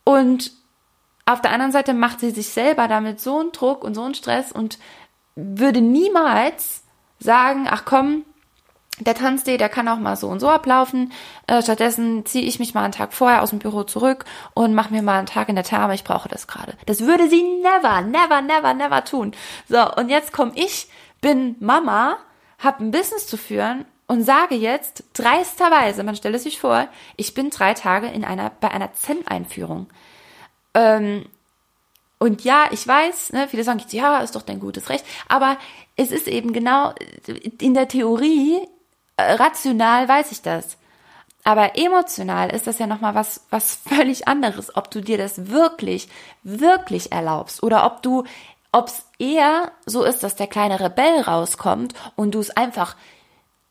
und 0.05 0.51
auf 1.25 1.41
der 1.41 1.51
anderen 1.51 1.71
Seite 1.71 1.93
macht 1.93 2.19
sie 2.19 2.31
sich 2.31 2.49
selber 2.49 2.87
damit 2.87 3.21
so 3.21 3.39
einen 3.39 3.51
Druck 3.53 3.83
und 3.83 3.95
so 3.95 4.03
einen 4.03 4.15
Stress 4.15 4.51
und 4.51 4.77
würde 5.35 5.81
niemals 5.81 6.83
sagen, 7.19 7.67
ach 7.69 7.85
komm, 7.85 8.25
der 8.99 9.15
Tanzday, 9.15 9.57
der 9.57 9.69
kann 9.69 9.87
auch 9.87 9.97
mal 9.97 10.15
so 10.15 10.27
und 10.27 10.39
so 10.39 10.49
ablaufen. 10.49 11.11
Äh, 11.47 11.63
stattdessen 11.63 12.25
ziehe 12.25 12.45
ich 12.45 12.59
mich 12.59 12.73
mal 12.73 12.83
einen 12.83 12.93
Tag 12.93 13.13
vorher 13.13 13.41
aus 13.41 13.49
dem 13.49 13.59
Büro 13.59 13.83
zurück 13.83 14.25
und 14.53 14.75
mache 14.75 14.93
mir 14.93 15.01
mal 15.01 15.17
einen 15.17 15.27
Tag 15.27 15.49
in 15.49 15.55
der 15.55 15.63
Therme. 15.63 15.95
Ich 15.95 16.03
brauche 16.03 16.29
das 16.29 16.47
gerade. 16.47 16.77
Das 16.85 17.01
würde 17.01 17.27
sie 17.27 17.41
never, 17.41 18.01
never, 18.01 18.41
never, 18.41 18.73
never 18.73 19.03
tun. 19.03 19.31
So, 19.67 19.95
und 19.95 20.09
jetzt 20.09 20.31
komme 20.31 20.51
ich, 20.55 20.89
bin 21.21 21.55
Mama, 21.59 22.17
habe 22.59 22.83
ein 22.83 22.91
Business 22.91 23.25
zu 23.25 23.37
führen 23.37 23.85
und 24.05 24.23
sage 24.23 24.55
jetzt 24.55 25.05
dreisterweise, 25.13 26.03
man 26.03 26.15
stelle 26.15 26.37
sich 26.37 26.59
vor, 26.59 26.87
ich 27.17 27.33
bin 27.33 27.49
drei 27.49 27.73
Tage 27.73 28.07
in 28.07 28.23
einer, 28.23 28.51
bei 28.61 28.69
einer 28.69 28.93
Zen-Einführung. 28.93 29.87
Ähm, 30.75 31.25
und 32.23 32.45
ja, 32.45 32.67
ich 32.71 32.87
weiß, 32.87 33.33
ne, 33.33 33.49
viele 33.49 33.65
sagen, 33.65 33.83
ja, 33.89 34.19
ist 34.19 34.37
doch 34.37 34.43
dein 34.43 34.61
gutes 34.61 34.87
Recht, 34.89 35.03
aber 35.27 35.57
es 35.97 36.09
ist 36.13 36.29
eben 36.29 36.53
genau 36.53 36.93
in 37.59 37.73
der 37.73 37.89
Theorie 37.89 38.61
äh, 39.17 39.33
rational 39.33 40.07
weiß 40.07 40.31
ich 40.31 40.41
das. 40.41 40.77
Aber 41.43 41.77
emotional 41.77 42.49
ist 42.49 42.65
das 42.65 42.79
ja 42.79 42.87
nochmal 42.87 43.13
was, 43.13 43.45
was 43.49 43.75
völlig 43.89 44.25
anderes, 44.25 44.73
ob 44.77 44.89
du 44.89 45.01
dir 45.01 45.17
das 45.17 45.49
wirklich, 45.49 46.07
wirklich 46.43 47.11
erlaubst 47.11 47.61
oder 47.61 47.85
ob 47.85 48.01
du, 48.01 48.23
ob 48.71 48.87
es 48.87 49.03
eher 49.19 49.73
so 49.85 50.05
ist, 50.05 50.23
dass 50.23 50.37
der 50.37 50.47
kleine 50.47 50.79
Rebell 50.79 51.19
rauskommt 51.23 51.93
und 52.15 52.35
du 52.35 52.39
es 52.39 52.51
einfach, 52.51 52.95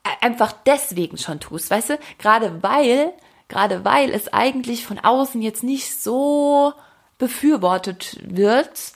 äh, 0.05 0.27
einfach 0.27 0.53
deswegen 0.67 1.17
schon 1.17 1.41
tust, 1.41 1.71
weißt 1.71 1.89
du? 1.89 1.99
Gerade 2.19 2.63
weil, 2.63 3.15
gerade 3.49 3.87
weil 3.87 4.11
es 4.11 4.31
eigentlich 4.31 4.85
von 4.85 4.99
außen 4.99 5.41
jetzt 5.41 5.63
nicht 5.63 6.03
so 6.03 6.75
befürwortet 7.19 8.19
wird, 8.23 8.93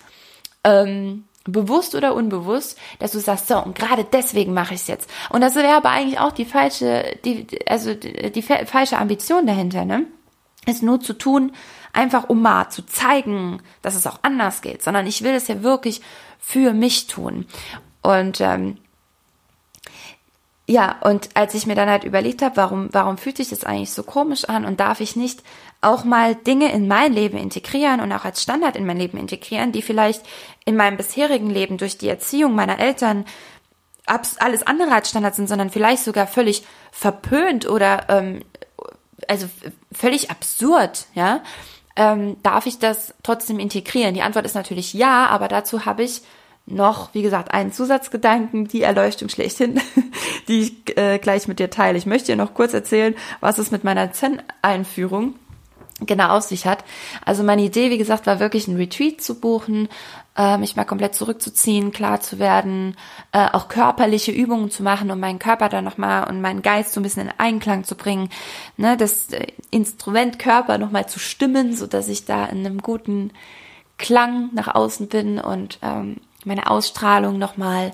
ähm, 0.64 1.24
bewusst 1.44 1.94
oder 1.94 2.14
unbewusst, 2.14 2.78
dass 2.98 3.12
du 3.12 3.20
sagst, 3.20 3.48
so, 3.48 3.62
und 3.62 3.76
gerade 3.76 4.04
deswegen 4.04 4.52
mache 4.52 4.74
ich 4.74 4.80
es 4.80 4.86
jetzt. 4.88 5.10
Und 5.30 5.40
das 5.40 5.54
wäre 5.54 5.76
aber 5.76 5.90
eigentlich 5.90 6.18
auch 6.18 6.32
die 6.32 6.44
falsche, 6.44 7.16
die, 7.24 7.46
also 7.68 7.94
die, 7.94 8.30
die 8.32 8.42
falsche 8.42 8.98
Ambition 8.98 9.46
dahinter, 9.46 9.84
ne? 9.84 10.06
Es 10.68 10.82
nur 10.82 11.00
zu 11.00 11.12
tun, 11.12 11.52
einfach 11.92 12.28
um 12.28 12.42
mal 12.42 12.68
zu 12.70 12.84
zeigen, 12.84 13.62
dass 13.82 13.94
es 13.94 14.06
auch 14.06 14.18
anders 14.22 14.62
geht, 14.62 14.82
sondern 14.82 15.06
ich 15.06 15.22
will 15.22 15.32
es 15.32 15.46
ja 15.46 15.62
wirklich 15.62 16.00
für 16.40 16.72
mich 16.72 17.06
tun. 17.06 17.46
Und 18.02 18.40
ähm, 18.40 18.78
ja, 20.68 20.96
und 21.02 21.28
als 21.34 21.54
ich 21.54 21.66
mir 21.66 21.76
dann 21.76 21.88
halt 21.88 22.02
überlegt 22.02 22.42
habe, 22.42 22.56
warum, 22.56 22.88
warum 22.90 23.18
fühlt 23.18 23.36
sich 23.36 23.50
das 23.50 23.62
eigentlich 23.62 23.92
so 23.92 24.02
komisch 24.02 24.46
an 24.46 24.64
und 24.64 24.80
darf 24.80 25.00
ich 25.00 25.14
nicht 25.14 25.44
auch 25.80 26.04
mal 26.04 26.34
Dinge 26.34 26.72
in 26.72 26.88
mein 26.88 27.12
Leben 27.12 27.38
integrieren 27.38 28.00
und 28.00 28.10
auch 28.12 28.24
als 28.24 28.42
Standard 28.42 28.74
in 28.74 28.84
mein 28.84 28.96
Leben 28.96 29.16
integrieren, 29.18 29.70
die 29.70 29.82
vielleicht 29.82 30.22
in 30.64 30.74
meinem 30.74 30.96
bisherigen 30.96 31.50
Leben 31.50 31.78
durch 31.78 31.98
die 31.98 32.08
Erziehung 32.08 32.56
meiner 32.56 32.80
Eltern 32.80 33.24
alles 34.06 34.66
andere 34.66 34.92
als 34.92 35.10
Standard 35.10 35.34
sind, 35.34 35.48
sondern 35.48 35.70
vielleicht 35.70 36.02
sogar 36.04 36.26
völlig 36.26 36.64
verpönt 36.92 37.68
oder 37.68 38.08
ähm, 38.08 38.42
also 39.28 39.48
völlig 39.92 40.30
absurd, 40.30 41.06
ja, 41.14 41.42
ähm, 41.96 42.36
darf 42.42 42.66
ich 42.66 42.78
das 42.78 43.14
trotzdem 43.22 43.58
integrieren? 43.58 44.14
Die 44.14 44.22
Antwort 44.22 44.44
ist 44.44 44.54
natürlich 44.54 44.92
ja, 44.92 45.26
aber 45.26 45.48
dazu 45.48 45.86
habe 45.86 46.02
ich 46.02 46.22
noch, 46.66 47.14
wie 47.14 47.22
gesagt, 47.22 47.52
einen 47.52 47.72
Zusatzgedanken, 47.72 48.66
die 48.66 48.82
Erleuchtung 48.82 49.28
schlechthin, 49.28 49.80
die 50.48 50.60
ich 50.60 50.98
äh, 50.98 51.18
gleich 51.18 51.46
mit 51.48 51.60
dir 51.60 51.70
teile. 51.70 51.96
Ich 51.96 52.06
möchte 52.06 52.32
dir 52.32 52.36
noch 52.36 52.54
kurz 52.54 52.74
erzählen, 52.74 53.14
was 53.40 53.58
es 53.58 53.70
mit 53.70 53.84
meiner 53.84 54.12
Zen-Einführung 54.12 55.34
genau 56.00 56.36
auf 56.36 56.42
sich 56.42 56.66
hat. 56.66 56.84
Also 57.24 57.42
meine 57.42 57.62
Idee, 57.62 57.90
wie 57.90 57.98
gesagt, 57.98 58.26
war 58.26 58.40
wirklich 58.40 58.68
ein 58.68 58.76
Retreat 58.76 59.20
zu 59.20 59.40
buchen, 59.40 59.88
äh, 60.36 60.58
mich 60.58 60.76
mal 60.76 60.84
komplett 60.84 61.14
zurückzuziehen, 61.14 61.92
klar 61.92 62.20
zu 62.20 62.38
werden, 62.38 62.96
äh, 63.32 63.48
auch 63.52 63.68
körperliche 63.68 64.32
Übungen 64.32 64.70
zu 64.70 64.82
machen, 64.82 65.10
um 65.10 65.18
meinen 65.18 65.38
Körper 65.38 65.68
dann 65.68 65.84
nochmal 65.84 66.28
und 66.28 66.42
meinen 66.42 66.62
Geist 66.62 66.92
so 66.92 67.00
ein 67.00 67.02
bisschen 67.02 67.28
in 67.28 67.34
Einklang 67.38 67.84
zu 67.84 67.94
bringen, 67.94 68.28
ne, 68.76 68.96
das 68.96 69.32
äh, 69.32 69.46
Instrument 69.70 70.38
Körper 70.38 70.76
nochmal 70.76 71.08
zu 71.08 71.18
stimmen, 71.18 71.74
so 71.74 71.86
dass 71.86 72.08
ich 72.08 72.26
da 72.26 72.44
in 72.44 72.66
einem 72.66 72.82
guten 72.82 73.32
Klang 73.96 74.50
nach 74.52 74.74
außen 74.74 75.08
bin 75.08 75.38
und 75.38 75.78
ähm, 75.80 76.16
meine 76.46 76.70
Ausstrahlung 76.70 77.38
nochmal 77.38 77.92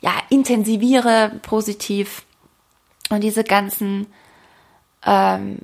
ja 0.00 0.12
intensiviere 0.30 1.32
positiv 1.42 2.24
und 3.10 3.22
diese 3.22 3.44
ganzen 3.44 4.06
ähm, 5.04 5.58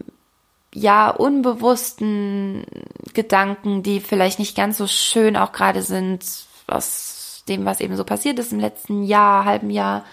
ja 0.74 1.10
unbewussten 1.10 2.64
Gedanken, 3.12 3.82
die 3.82 4.00
vielleicht 4.00 4.38
nicht 4.38 4.56
ganz 4.56 4.78
so 4.78 4.86
schön 4.86 5.36
auch 5.36 5.52
gerade 5.52 5.82
sind, 5.82 6.24
aus 6.66 7.44
dem, 7.48 7.64
was 7.64 7.80
eben 7.80 7.96
so 7.96 8.04
passiert 8.04 8.38
ist 8.38 8.52
im 8.52 8.60
letzten 8.60 9.04
Jahr, 9.04 9.44
halben 9.44 9.70
Jahr, 9.70 10.04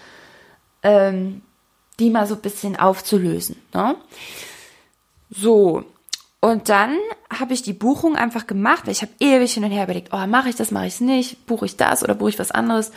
ähm, 0.82 1.42
die 1.98 2.10
mal 2.10 2.26
so 2.26 2.34
ein 2.34 2.40
bisschen 2.40 2.76
aufzulösen. 2.76 3.56
Ne? 3.72 3.96
So, 5.30 5.84
und 6.44 6.68
dann 6.68 6.98
habe 7.30 7.54
ich 7.54 7.62
die 7.62 7.72
Buchung 7.72 8.16
einfach 8.16 8.48
gemacht, 8.48 8.82
weil 8.84 8.92
ich 8.92 9.02
habe 9.02 9.12
ewig 9.20 9.54
hin 9.54 9.62
und 9.62 9.70
her 9.70 9.84
überlegt, 9.84 10.08
oh, 10.12 10.26
mache 10.26 10.48
ich 10.48 10.56
das, 10.56 10.72
mache 10.72 10.88
ich 10.88 10.94
es 10.94 11.00
nicht, 11.00 11.46
buche 11.46 11.66
ich 11.66 11.76
das 11.76 12.02
oder 12.02 12.16
buche 12.16 12.30
ich 12.30 12.38
was 12.40 12.50
anderes. 12.50 12.88
Und 12.88 12.94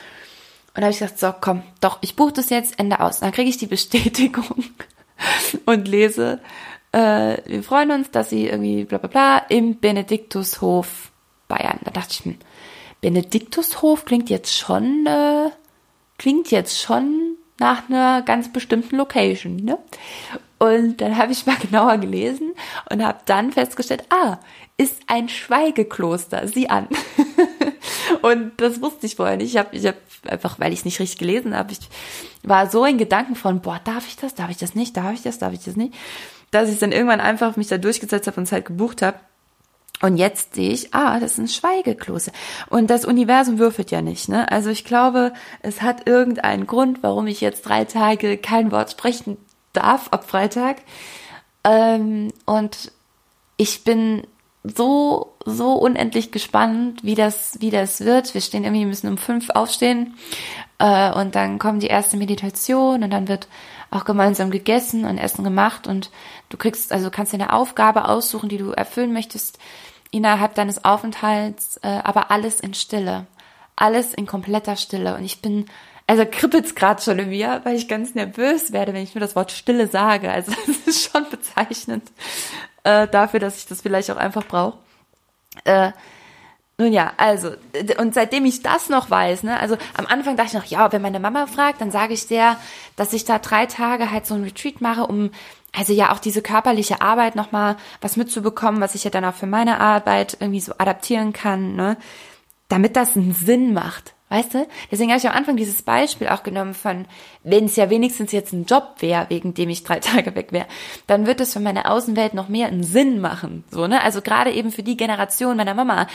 da 0.77 0.81
habe 0.81 0.91
ich 0.91 0.97
gesagt, 0.97 1.19
so, 1.19 1.31
komm, 1.39 1.61
doch, 1.79 1.99
ich 2.01 2.15
buche 2.15 2.33
das 2.33 2.49
jetzt, 2.49 2.79
Ende 2.79 2.99
aus. 2.99 3.19
dann 3.19 3.31
kriege 3.31 3.47
ich 3.47 3.57
die 3.57 3.67
Bestätigung 3.67 4.65
und 5.67 5.87
lese, 5.87 6.39
äh, 6.91 7.37
wir 7.45 7.61
freuen 7.61 7.91
uns, 7.91 8.09
dass 8.09 8.31
sie 8.31 8.47
irgendwie 8.47 8.83
bla 8.83 8.97
bla 8.97 9.09
bla 9.09 9.37
im 9.49 9.75
Benediktushof 9.79 11.11
Bayern. 11.47 11.79
Da 11.83 11.91
dachte 11.91 12.13
ich, 12.13 12.25
hm, 12.25 12.37
Benediktushof 13.01 14.05
klingt 14.05 14.31
jetzt 14.31 14.57
schon, 14.57 15.05
äh, 15.05 15.51
klingt 16.17 16.49
jetzt 16.49 16.81
schon 16.81 17.37
nach 17.59 17.89
einer 17.89 18.23
ganz 18.23 18.51
bestimmten 18.51 18.95
Location, 18.95 19.57
ne? 19.57 19.77
Und 20.57 21.01
dann 21.01 21.17
habe 21.17 21.31
ich 21.31 21.45
mal 21.45 21.57
genauer 21.61 21.97
gelesen 21.97 22.53
und 22.89 23.05
habe 23.05 23.19
dann 23.25 23.51
festgestellt, 23.51 24.03
ah, 24.09 24.39
ist 24.77 25.01
ein 25.07 25.29
Schweigekloster, 25.29 26.47
sieh 26.47 26.67
an. 26.69 26.87
und 28.21 28.53
das 28.57 28.81
wusste 28.81 29.05
ich 29.05 29.15
vorher 29.15 29.37
nicht. 29.37 29.53
Ich 29.53 29.57
habe 29.57 29.75
ich 29.75 29.85
hab 29.85 29.95
einfach, 30.27 30.59
weil 30.59 30.73
ich 30.73 30.79
es 30.79 30.85
nicht 30.85 30.99
richtig 30.99 31.19
gelesen 31.19 31.55
habe, 31.55 31.71
ich 31.71 31.79
war 32.43 32.69
so 32.69 32.85
in 32.85 32.97
Gedanken 32.97 33.35
von, 33.35 33.61
boah, 33.61 33.79
darf 33.83 34.07
ich 34.07 34.17
das, 34.17 34.35
darf 34.35 34.49
ich 34.49 34.57
das 34.57 34.75
nicht, 34.75 34.97
darf 34.97 35.13
ich 35.13 35.21
das, 35.21 35.39
darf 35.39 35.53
ich 35.53 35.63
das 35.63 35.75
nicht, 35.75 35.93
dass 36.51 36.69
ich 36.69 36.79
dann 36.79 36.91
irgendwann 36.91 37.21
einfach 37.21 37.55
mich 37.57 37.67
da 37.67 37.77
durchgesetzt 37.77 38.27
habe 38.27 38.37
und 38.37 38.43
es 38.43 38.51
halt 38.51 38.65
gebucht 38.65 39.01
habe. 39.01 39.19
Und 40.01 40.17
jetzt 40.17 40.55
sehe 40.55 40.71
ich, 40.71 40.93
ah, 40.93 41.19
das 41.21 41.33
ist 41.33 41.37
ein 41.37 41.47
Schweigekloster. 41.47 42.33
Und 42.69 42.89
das 42.89 43.05
Universum 43.05 43.59
würfelt 43.59 43.91
ja 43.91 44.01
nicht, 44.01 44.27
ne? 44.27 44.51
Also 44.51 44.69
ich 44.69 44.83
glaube, 44.83 45.31
es 45.61 45.81
hat 45.81 46.05
irgendeinen 46.05 46.67
Grund, 46.67 47.01
warum 47.01 47.27
ich 47.27 47.39
jetzt 47.39 47.61
drei 47.61 47.85
Tage 47.85 48.37
kein 48.37 48.71
Wort 48.71 48.91
sprechen 48.91 49.37
darf 49.75 50.09
ab 50.09 50.29
Freitag. 50.29 50.77
Ähm, 51.63 52.31
und 52.45 52.91
ich 53.57 53.83
bin 53.83 54.25
so, 54.63 55.35
so 55.45 55.73
unendlich 55.73 56.31
gespannt, 56.31 57.03
wie 57.03 57.15
das, 57.15 57.57
wie 57.59 57.69
das 57.69 58.01
wird. 58.01 58.33
Wir 58.33 58.41
stehen 58.41 58.63
irgendwie, 58.63 58.85
müssen 58.85 59.09
um 59.09 59.17
fünf 59.17 59.49
aufstehen. 59.51 60.15
Äh, 60.79 61.11
und 61.11 61.35
dann 61.35 61.59
kommt 61.59 61.83
die 61.83 61.87
erste 61.87 62.17
Meditation 62.17 63.03
und 63.03 63.11
dann 63.11 63.27
wird 63.27 63.47
auch 63.91 64.05
gemeinsam 64.05 64.51
gegessen 64.51 65.05
und 65.05 65.17
Essen 65.17 65.43
gemacht 65.43 65.87
und 65.87 66.09
du 66.49 66.57
kriegst, 66.57 66.91
also 66.91 67.09
kannst 67.09 67.31
dir 67.31 67.37
eine 67.37 67.53
Aufgabe 67.53 68.07
aussuchen, 68.09 68.49
die 68.49 68.57
du 68.57 68.71
erfüllen 68.71 69.13
möchtest 69.13 69.59
innerhalb 70.11 70.55
deines 70.55 70.83
Aufenthalts, 70.83 71.77
äh, 71.77 72.01
aber 72.03 72.31
alles 72.31 72.59
in 72.59 72.73
Stille. 72.73 73.27
Alles 73.75 74.13
in 74.13 74.25
kompletter 74.25 74.77
Stille. 74.77 75.15
Und 75.15 75.25
ich 75.25 75.41
bin 75.41 75.65
also 76.07 76.25
kribbelt's 76.29 76.75
gerade 76.75 77.01
schon 77.01 77.19
in 77.19 77.29
mir, 77.29 77.61
weil 77.63 77.75
ich 77.75 77.87
ganz 77.87 78.13
nervös 78.13 78.71
werde, 78.71 78.93
wenn 78.93 79.03
ich 79.03 79.15
nur 79.15 79.21
das 79.21 79.35
Wort 79.35 79.51
Stille 79.51 79.87
sage. 79.87 80.31
Also 80.31 80.51
das 80.67 80.77
ist 80.85 81.11
schon 81.11 81.29
bezeichnend 81.29 82.11
äh, 82.83 83.07
dafür, 83.07 83.39
dass 83.39 83.57
ich 83.57 83.65
das 83.65 83.81
vielleicht 83.81 84.11
auch 84.11 84.17
einfach 84.17 84.45
brauche. 84.45 84.77
Äh, 85.63 85.91
nun 86.77 86.91
ja, 86.91 87.13
also, 87.15 87.51
und 87.97 88.13
seitdem 88.13 88.43
ich 88.43 88.61
das 88.61 88.89
noch 88.89 89.09
weiß, 89.09 89.43
ne, 89.43 89.57
also 89.57 89.77
am 89.93 90.05
Anfang 90.07 90.35
dachte 90.35 90.49
ich 90.49 90.61
noch, 90.61 90.65
ja, 90.65 90.91
wenn 90.91 91.01
meine 91.01 91.21
Mama 91.21 91.47
fragt, 91.47 91.79
dann 91.79 91.89
sage 91.89 92.13
ich 92.13 92.27
der, 92.27 92.57
dass 92.97 93.13
ich 93.13 93.23
da 93.23 93.39
drei 93.39 93.65
Tage 93.65 94.11
halt 94.11 94.25
so 94.25 94.35
ein 94.35 94.43
Retreat 94.43 94.81
mache, 94.81 95.07
um 95.07 95.31
also 95.71 95.93
ja 95.93 96.11
auch 96.11 96.19
diese 96.19 96.41
körperliche 96.41 97.01
Arbeit 97.01 97.35
nochmal 97.35 97.77
was 98.01 98.17
mitzubekommen, 98.17 98.81
was 98.81 98.93
ich 98.93 99.05
ja 99.05 99.09
dann 99.09 99.23
auch 99.23 99.33
für 99.35 99.47
meine 99.47 99.79
Arbeit 99.79 100.37
irgendwie 100.39 100.59
so 100.59 100.73
adaptieren 100.77 101.31
kann, 101.31 101.75
ne, 101.75 101.95
damit 102.67 102.97
das 102.97 103.15
einen 103.15 103.33
Sinn 103.33 103.73
macht. 103.73 104.14
Weißt 104.29 104.55
du? 104.55 104.67
Deswegen 104.91 105.11
habe 105.11 105.19
ich 105.19 105.27
am 105.27 105.35
Anfang 105.35 105.55
dieses 105.55 105.83
Beispiel 105.83 106.27
auch 106.29 106.41
genommen 106.41 106.73
von, 106.73 107.05
wenn 107.43 107.65
es 107.65 107.75
ja 107.75 107.91
wenigstens 107.91 108.31
jetzt 108.31 108.53
ein 108.53 108.65
Job 108.65 108.95
wäre, 108.99 109.29
wegen 109.29 109.53
dem 109.53 109.69
ich 109.69 109.83
drei 109.83 109.99
Tage 109.99 110.35
weg 110.35 110.51
wäre, 110.51 110.65
dann 111.07 111.27
wird 111.27 111.41
es 111.41 111.53
für 111.53 111.59
meine 111.59 111.89
Außenwelt 111.89 112.33
noch 112.33 112.49
mehr 112.49 112.67
einen 112.67 112.83
Sinn 112.83 113.21
machen. 113.21 113.63
So, 113.69 113.87
ne? 113.87 114.01
Also 114.01 114.21
gerade 114.21 114.51
eben 114.51 114.71
für 114.71 114.83
die 114.83 114.97
Generation 114.97 115.57
meiner 115.57 115.75
Mama 115.75 116.07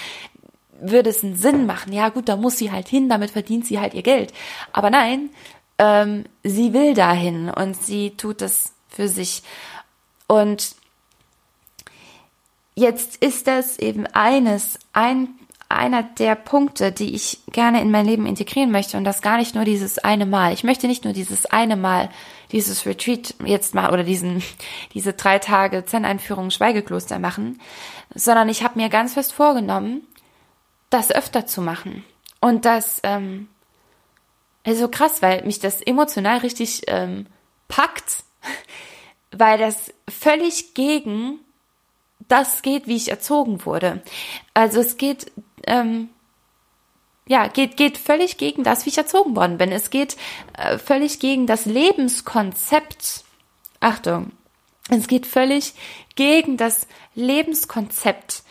würde 0.81 1.11
es 1.11 1.23
einen 1.23 1.37
Sinn 1.37 1.67
machen. 1.67 1.93
Ja, 1.93 2.09
gut, 2.09 2.29
da 2.29 2.37
muss 2.37 2.57
sie 2.57 2.73
halt 2.73 2.89
hin, 2.89 3.09
damit 3.09 3.31
verdient 3.31 3.67
sie 3.67 3.79
halt 3.79 3.95
ihr 3.95 4.03
Geld. 4.03 4.33
Aber 4.73 4.91
nein, 4.91 5.31
ähm, 5.79 6.25
sie 6.43 6.73
will 6.73 6.95
dahin 6.95 7.49
und 7.51 7.77
sie 7.77 8.11
tut 8.17 8.43
es 8.43 8.73
für 8.89 9.09
sich. 9.09 9.43
Und 10.27 10.75
jetzt 12.75 13.17
ist 13.17 13.47
das 13.47 13.79
eben 13.79 14.07
eines, 14.07 14.79
ein 14.93 15.29
einer 15.71 16.03
der 16.03 16.35
Punkte, 16.35 16.93
die 16.93 17.15
ich 17.15 17.41
gerne 17.53 17.81
in 17.81 17.91
mein 17.91 18.05
Leben 18.05 18.27
integrieren 18.27 18.71
möchte 18.71 18.97
und 18.97 19.05
das 19.05 19.23
gar 19.23 19.39
nicht 19.39 19.55
nur 19.55 19.65
dieses 19.65 19.99
eine 19.99 20.27
Mal. 20.27 20.53
Ich 20.53 20.65
möchte 20.65 20.89
nicht 20.89 21.05
nur 21.05 21.13
dieses 21.13 21.47
eine 21.47 21.77
Mal 21.77 22.11
dieses 22.53 22.85
Retreat 22.87 23.35
jetzt 23.45 23.75
mal 23.75 23.93
oder 23.93 24.03
diesen 24.03 24.43
diese 24.95 25.13
drei 25.13 25.39
Tage 25.39 25.85
Zen-Einführung 25.85 26.51
Schweigekloster 26.51 27.19
machen, 27.19 27.61
sondern 28.15 28.49
ich 28.49 28.65
habe 28.65 28.79
mir 28.79 28.89
ganz 28.89 29.15
fest 29.15 29.33
vorgenommen, 29.33 30.03
das 30.91 31.13
öfter 31.13 31.47
zu 31.47 31.63
machen 31.63 32.05
und 32.41 32.65
das 32.65 33.01
ähm, 33.05 33.49
also 34.65 34.89
krass, 34.89 35.23
weil 35.23 35.45
mich 35.45 35.61
das 35.61 35.81
emotional 35.81 36.39
richtig 36.39 36.83
ähm, 36.89 37.27
packt, 37.69 38.25
weil 39.31 39.59
das 39.59 39.93
völlig 40.09 40.75
gegen 40.75 41.39
das 42.29 42.63
geht, 42.63 42.87
wie 42.87 42.97
ich 42.97 43.11
erzogen 43.11 43.65
wurde. 43.65 44.03
Also 44.55 44.81
es 44.81 44.97
geht, 44.97 45.33
ähm, 45.67 46.09
ja, 47.27 47.47
geht, 47.47 47.77
geht 47.77 47.97
völlig 47.97 48.39
gegen 48.39 48.65
das, 48.65 48.85
wie 48.85 48.91
ich 48.91 48.99
erzogen 48.99 49.37
worden 49.37 49.59
bin. 49.59 49.71
Es 49.71 49.91
geht 49.91 50.17
äh, 50.59 50.79
völlig 50.79 51.21
gegen 51.21 51.47
das 51.47 51.65
Lebenskonzept. 51.65 53.25
Achtung, 53.79 54.33
es 54.91 55.07
geht 55.07 55.27
völlig 55.27 55.75
gegen 56.17 56.57
das 56.57 56.89
Lebenskonzept, 57.15 58.43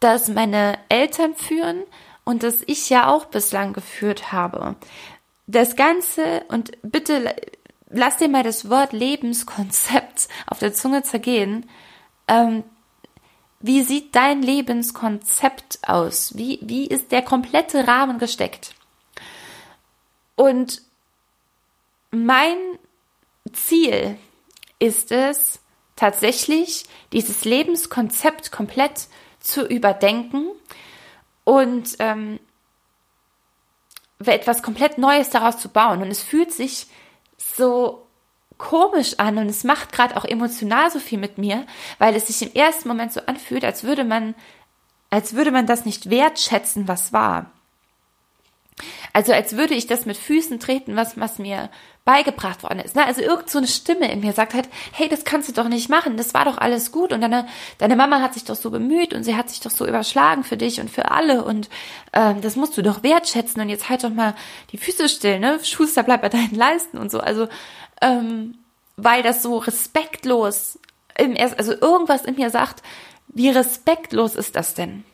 das 0.00 0.28
meine 0.28 0.78
Eltern 0.88 1.34
führen 1.34 1.82
und 2.24 2.42
das 2.42 2.62
ich 2.66 2.88
ja 2.88 3.08
auch 3.08 3.26
bislang 3.26 3.72
geführt 3.72 4.32
habe. 4.32 4.76
Das 5.46 5.76
Ganze, 5.76 6.44
und 6.48 6.72
bitte 6.82 7.36
lass 7.90 8.16
dir 8.16 8.28
mal 8.28 8.42
das 8.42 8.70
Wort 8.70 8.92
Lebenskonzept 8.92 10.28
auf 10.46 10.58
der 10.58 10.72
Zunge 10.72 11.02
zergehen, 11.02 11.68
ähm, 12.26 12.64
Wie 13.66 13.82
sieht 13.82 14.14
dein 14.14 14.42
Lebenskonzept 14.42 15.78
aus? 15.88 16.36
Wie, 16.36 16.58
wie 16.60 16.86
ist 16.86 17.12
der 17.12 17.22
komplette 17.22 17.88
Rahmen 17.88 18.18
gesteckt? 18.18 18.74
Und 20.36 20.82
mein 22.10 22.58
Ziel 23.54 24.18
ist 24.78 25.10
es, 25.12 25.60
tatsächlich 25.96 26.84
dieses 27.14 27.46
Lebenskonzept 27.46 28.52
komplett 28.52 29.08
zu 29.40 29.66
überdenken 29.66 30.50
und 31.44 31.96
ähm, 32.00 32.40
etwas 34.18 34.62
komplett 34.62 34.98
Neues 34.98 35.30
daraus 35.30 35.56
zu 35.56 35.70
bauen. 35.70 36.02
Und 36.02 36.08
es 36.08 36.22
fühlt 36.22 36.52
sich 36.52 36.86
so 37.38 38.03
komisch 38.58 39.18
an 39.18 39.38
und 39.38 39.48
es 39.48 39.64
macht 39.64 39.92
gerade 39.92 40.16
auch 40.16 40.24
emotional 40.24 40.90
so 40.90 40.98
viel 40.98 41.18
mit 41.18 41.38
mir, 41.38 41.66
weil 41.98 42.14
es 42.14 42.28
sich 42.28 42.42
im 42.42 42.54
ersten 42.54 42.88
Moment 42.88 43.12
so 43.12 43.20
anfühlt, 43.26 43.64
als 43.64 43.84
würde 43.84 44.04
man, 44.04 44.34
als 45.10 45.34
würde 45.34 45.50
man 45.50 45.66
das 45.66 45.84
nicht 45.84 46.10
wertschätzen, 46.10 46.88
was 46.88 47.12
war. 47.12 47.50
Also 49.12 49.32
als 49.32 49.56
würde 49.56 49.74
ich 49.74 49.86
das 49.86 50.06
mit 50.06 50.16
Füßen 50.16 50.58
treten, 50.58 50.96
was, 50.96 51.18
was 51.18 51.38
mir 51.38 51.70
beigebracht 52.04 52.62
worden 52.64 52.80
ist. 52.80 52.96
Ne? 52.96 53.06
Also 53.06 53.22
irgend 53.22 53.48
so 53.48 53.58
eine 53.58 53.66
Stimme 53.66 54.12
in 54.12 54.20
mir 54.20 54.32
sagt 54.32 54.52
halt, 54.52 54.68
hey, 54.92 55.08
das 55.08 55.24
kannst 55.24 55.48
du 55.48 55.52
doch 55.52 55.68
nicht 55.68 55.88
machen, 55.88 56.16
das 56.16 56.34
war 56.34 56.44
doch 56.44 56.58
alles 56.58 56.92
gut 56.92 57.12
und 57.12 57.20
deine, 57.20 57.46
deine 57.78 57.96
Mama 57.96 58.20
hat 58.20 58.34
sich 58.34 58.44
doch 58.44 58.56
so 58.56 58.70
bemüht 58.70 59.14
und 59.14 59.24
sie 59.24 59.36
hat 59.36 59.48
sich 59.48 59.60
doch 59.60 59.70
so 59.70 59.86
überschlagen 59.86 60.44
für 60.44 60.56
dich 60.56 60.80
und 60.80 60.90
für 60.90 61.10
alle 61.12 61.44
und 61.44 61.70
ähm, 62.12 62.42
das 62.42 62.56
musst 62.56 62.76
du 62.76 62.82
doch 62.82 63.02
wertschätzen 63.02 63.62
und 63.62 63.70
jetzt 63.70 63.88
halt 63.88 64.04
doch 64.04 64.10
mal 64.10 64.34
die 64.72 64.78
Füße 64.78 65.08
still, 65.08 65.38
ne? 65.38 65.60
Schuster, 65.62 66.02
bleib 66.02 66.20
bei 66.20 66.28
deinen 66.28 66.54
Leisten 66.54 66.98
und 66.98 67.10
so. 67.10 67.20
Also, 67.20 67.48
ähm, 68.00 68.58
weil 68.96 69.22
das 69.22 69.42
so 69.42 69.58
respektlos 69.58 70.78
im 71.16 71.36
also 71.36 71.72
irgendwas 71.72 72.24
in 72.24 72.36
mir 72.36 72.50
sagt, 72.50 72.82
wie 73.28 73.48
respektlos 73.48 74.34
ist 74.34 74.56
das 74.56 74.74
denn? 74.74 75.04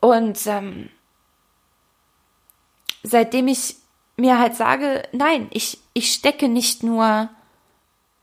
Und 0.00 0.46
ähm, 0.46 0.90
seitdem 3.02 3.48
ich 3.48 3.76
mir 4.16 4.38
halt 4.38 4.54
sage, 4.54 5.02
nein, 5.12 5.48
ich, 5.50 5.78
ich 5.94 6.12
stecke 6.12 6.48
nicht 6.48 6.82
nur 6.82 7.28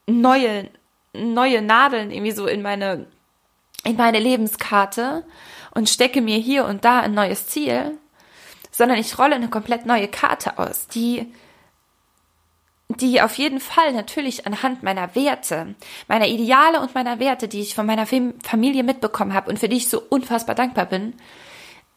neue, 0.08 0.70
neue 1.14 1.62
Nadeln 1.62 2.12
irgendwie 2.12 2.32
so 2.32 2.48
in 2.48 2.62
meine, 2.62 3.08
in 3.84 3.96
meine 3.96 4.20
Lebenskarte 4.20 5.26
und 5.72 5.90
stecke 5.90 6.22
mir 6.22 6.38
hier 6.38 6.66
und 6.66 6.86
da 6.86 7.02
ein 7.02 7.14
neues 7.14 7.48
Ziel, 7.48 7.98
sondern 8.72 8.98
ich 8.98 9.18
rolle 9.20 9.36
eine 9.36 9.50
komplett 9.50 9.86
neue 9.86 10.08
Karte 10.08 10.58
aus, 10.58 10.88
die, 10.88 11.32
die 12.90 13.22
auf 13.22 13.38
jeden 13.38 13.60
Fall 13.60 13.94
natürlich 13.94 14.46
anhand 14.46 14.84
meiner 14.84 15.16
Werte, 15.16 15.76
meiner 16.08 16.28
Ideale 16.28 16.80
und 16.80 16.94
meiner 16.96 17.20
Werte, 17.20 17.48
die 17.48 17.62
ich 17.62 17.76
von 17.76 17.86
meiner 17.86 18.06
Familie 18.06 18.84
mitbekommen 18.84 19.34
habe 19.34 19.50
und 19.50 19.60
für 19.60 19.70
die 19.70 19.78
ich 19.78 19.90
so 19.90 20.02
unfassbar 20.02 20.56
dankbar 20.56 20.86
bin, 20.86 21.14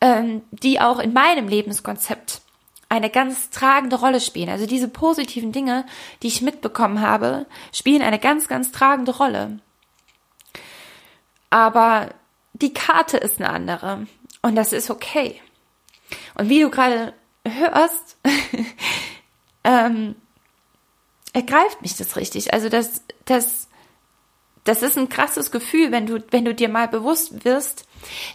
ähm, 0.01 0.43
die 0.51 0.81
auch 0.81 0.99
in 0.99 1.13
meinem 1.13 1.49
Lebenskonzept 1.49 2.41
eine 2.89 3.11
ganz 3.11 3.51
tragende 3.51 3.97
Rolle 3.97 4.21
spielen. 4.21 4.49
Also 4.49 4.67
diese 4.67 4.89
positiven 4.89 5.53
Dinge, 5.53 5.85
die 6.23 6.29
ich 6.29 6.43
mitbekommen 6.43 7.01
habe, 7.01 7.47
spielen 7.73 8.03
eine 8.03 8.19
ganz, 8.19 8.49
ganz 8.49 8.71
tragende 8.71 9.17
Rolle. 9.17 9.59
Aber 11.51 12.11
die 12.53 12.73
Karte 12.73 13.17
ist 13.17 13.41
eine 13.41 13.51
andere 13.51 14.07
und 14.43 14.55
das 14.55 14.73
ist 14.73 14.91
okay. 14.91 15.41
Und 16.37 16.49
wie 16.49 16.61
du 16.61 16.71
gerade 16.71 17.13
hörst, 17.45 18.19
ähm, 19.65 20.15
ergreift 21.37 21.83
mich 21.83 21.95
das 21.99 22.17
richtig. 22.17 22.55
Also 22.55 22.71
das, 22.71 23.03
das, 23.27 23.69
das 24.65 24.81
ist 24.81 24.97
ein 24.97 25.11
krasses 25.11 25.51
Gefühl, 25.51 25.93
wenn 25.93 26.07
du, 26.07 26.25
wenn 26.31 26.47
du 26.47 26.55
dir 26.55 26.71
mal 26.71 26.89
bewusst 26.89 27.45
wirst, 27.45 27.87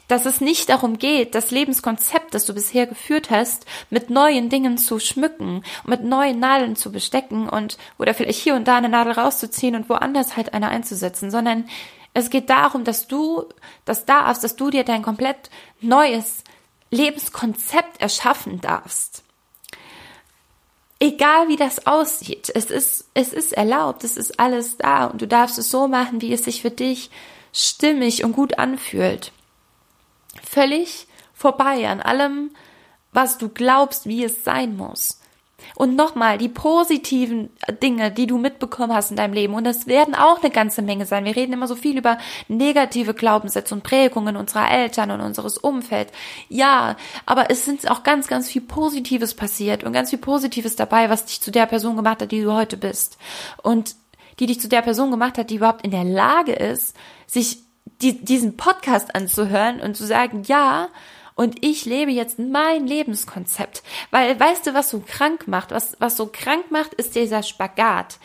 dass 0.08 0.28
es 0.28 0.40
nicht 0.40 0.70
darum 0.70 1.00
geht, 1.00 1.34
das 1.34 1.50
Lebenskonzept, 1.50 2.36
das 2.36 2.46
du 2.46 2.54
bisher 2.54 2.86
geführt 2.86 3.32
hast, 3.32 3.66
mit 3.90 4.12
neuen 4.12 4.50
Dingen 4.50 4.78
zu 4.78 5.00
schmücken, 5.00 5.64
mit 5.84 6.04
neuen 6.04 6.38
Nadeln 6.38 6.76
zu 6.76 6.92
bestecken 6.92 7.50
und 7.50 7.80
oder 7.98 8.14
vielleicht 8.14 8.40
hier 8.40 8.54
und 8.54 8.68
da 8.68 8.78
eine 8.78 8.90
Nadel 8.90 9.14
rauszuziehen 9.14 9.76
und 9.76 9.90
woanders 9.90 10.38
halt 10.38 10.54
eine 10.54 10.70
einzusetzen, 10.70 11.32
sondern 11.32 11.68
es 12.14 12.30
geht 12.30 12.52
darum, 12.52 12.84
dass 12.84 13.08
du 13.08 13.46
das 13.84 14.06
darfst, 14.06 14.44
dass 14.44 14.56
du 14.56 14.70
dir 14.70 14.84
dein 14.84 15.02
komplett 15.02 15.50
neues 15.80 16.44
Lebenskonzept 16.92 18.00
erschaffen 18.00 18.62
darfst. 18.62 19.21
Egal 21.04 21.48
wie 21.50 21.58
das 21.58 21.88
aussieht, 21.88 22.52
es 22.54 22.66
ist, 22.72 23.10
es 23.14 23.34
ist 23.34 23.54
erlaubt, 23.54 24.04
es 24.04 24.16
ist 24.16 24.40
alles 24.40 24.78
da 24.78 25.06
und 25.06 25.22
du 25.22 25.28
darfst 25.28 25.58
es 25.58 25.70
so 25.70 25.88
machen, 25.88 26.22
wie 26.22 26.32
es 26.32 26.46
sich 26.46 26.62
für 26.62 26.72
dich 26.72 27.10
stimmig 27.52 28.24
und 28.24 28.34
gut 28.34 28.60
anfühlt 28.60 29.34
völlig 30.44 31.08
vorbei 31.34 31.88
an 31.88 32.02
allem, 32.02 32.52
was 33.12 33.38
du 33.38 33.50
glaubst, 33.50 34.06
wie 34.06 34.24
es 34.24 34.44
sein 34.44 34.78
muss. 34.78 35.21
Und 35.76 35.96
nochmal, 35.96 36.38
die 36.38 36.50
positiven 36.50 37.50
Dinge, 37.82 38.12
die 38.12 38.28
du 38.28 38.38
mitbekommen 38.38 38.94
hast 38.94 39.12
in 39.12 39.18
deinem 39.18 39.34
Leben, 39.34 39.54
und 39.54 39.64
das 39.64 39.88
werden 39.88 40.16
auch 40.16 40.42
eine 40.42 40.52
ganze 40.52 40.82
Menge 40.82 41.06
sein. 41.06 41.26
Wir 41.26 41.36
reden 41.36 41.54
immer 41.54 41.68
so 41.68 41.76
viel 41.76 41.98
über 41.98 42.18
negative 42.48 43.14
Glaubenssätze 43.14 43.74
und 43.74 43.84
Prägungen 43.84 44.36
unserer 44.36 44.70
Eltern 44.70 45.12
und 45.12 45.22
unseres 45.22 45.58
Umfelds. 45.58 46.12
Ja, 46.50 46.96
aber 47.26 47.50
es 47.50 47.66
sind 47.66 47.90
auch 47.90 48.04
ganz, 48.04 48.28
ganz 48.28 48.50
viel 48.50 48.62
Positives 48.62 49.34
passiert 49.34 49.84
und 49.84 49.94
ganz 49.94 50.10
viel 50.10 50.20
Positives 50.20 50.76
dabei, 50.76 51.10
was 51.10 51.26
dich 51.26 51.42
zu 51.42 51.52
der 51.52 51.66
Person 51.66 51.96
gemacht 51.96 52.22
hat, 52.22 52.32
die 52.32 52.42
du 52.42 52.54
heute 52.54 52.78
bist. 52.78 53.18
Und 53.64 53.96
die 54.40 54.46
dich 54.48 54.60
zu 54.60 54.68
der 54.68 54.82
Person 54.82 55.12
gemacht 55.12 55.38
hat, 55.38 55.50
die 55.50 55.56
überhaupt 55.56 55.86
in 55.86 55.92
der 55.92 56.04
Lage 56.04 56.54
ist, 56.54 56.96
sich 57.28 57.60
die, 58.02 58.24
diesen 58.24 58.58
Podcast 58.58 59.16
anzuhören 59.16 59.80
und 59.80 59.96
zu 59.96 60.06
sagen, 60.06 60.44
ja, 60.46 60.88
und 61.42 61.66
ich 61.66 61.86
lebe 61.86 62.12
jetzt 62.12 62.38
mein 62.38 62.86
Lebenskonzept. 62.86 63.82
Weil, 64.12 64.40
weißt 64.40 64.68
du, 64.68 64.76
was 64.76 64.92
so 64.92 65.00
krank 65.00 65.48
macht? 65.48 65.72
Was, 65.72 65.98
was 65.98 66.16
so 66.16 66.30
krank 66.32 66.70
macht, 66.70 66.94
ist 66.94 67.16
dieser 67.16 67.42
Spagat. 67.42 68.20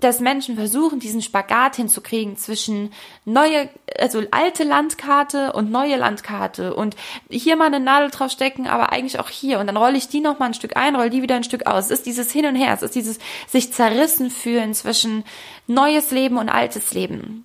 Dass 0.00 0.20
Menschen 0.20 0.56
versuchen, 0.56 0.98
diesen 0.98 1.20
Spagat 1.20 1.76
hinzukriegen 1.76 2.38
zwischen 2.38 2.94
neue, 3.26 3.68
also 3.98 4.22
alte 4.30 4.64
Landkarte 4.64 5.52
und 5.52 5.70
neue 5.70 5.98
Landkarte 5.98 6.74
und 6.74 6.96
hier 7.28 7.56
mal 7.56 7.66
eine 7.66 7.80
Nadel 7.80 8.08
draufstecken, 8.08 8.66
aber 8.66 8.92
eigentlich 8.92 9.20
auch 9.20 9.28
hier 9.28 9.58
und 9.58 9.66
dann 9.66 9.76
rolle 9.76 9.98
ich 9.98 10.08
die 10.08 10.20
noch 10.20 10.38
mal 10.38 10.46
ein 10.46 10.54
Stück 10.54 10.74
ein, 10.74 10.96
rolle 10.96 11.10
die 11.10 11.20
wieder 11.20 11.36
ein 11.36 11.44
Stück 11.44 11.66
aus. 11.66 11.86
Es 11.86 11.90
ist 11.90 12.06
dieses 12.06 12.32
Hin 12.32 12.46
und 12.46 12.56
Her, 12.56 12.72
es 12.72 12.82
ist 12.82 12.94
dieses 12.94 13.18
sich 13.46 13.74
zerrissen 13.74 14.30
fühlen 14.30 14.72
zwischen 14.72 15.22
neues 15.66 16.12
Leben 16.12 16.38
und 16.38 16.48
altes 16.48 16.94
Leben. 16.94 17.44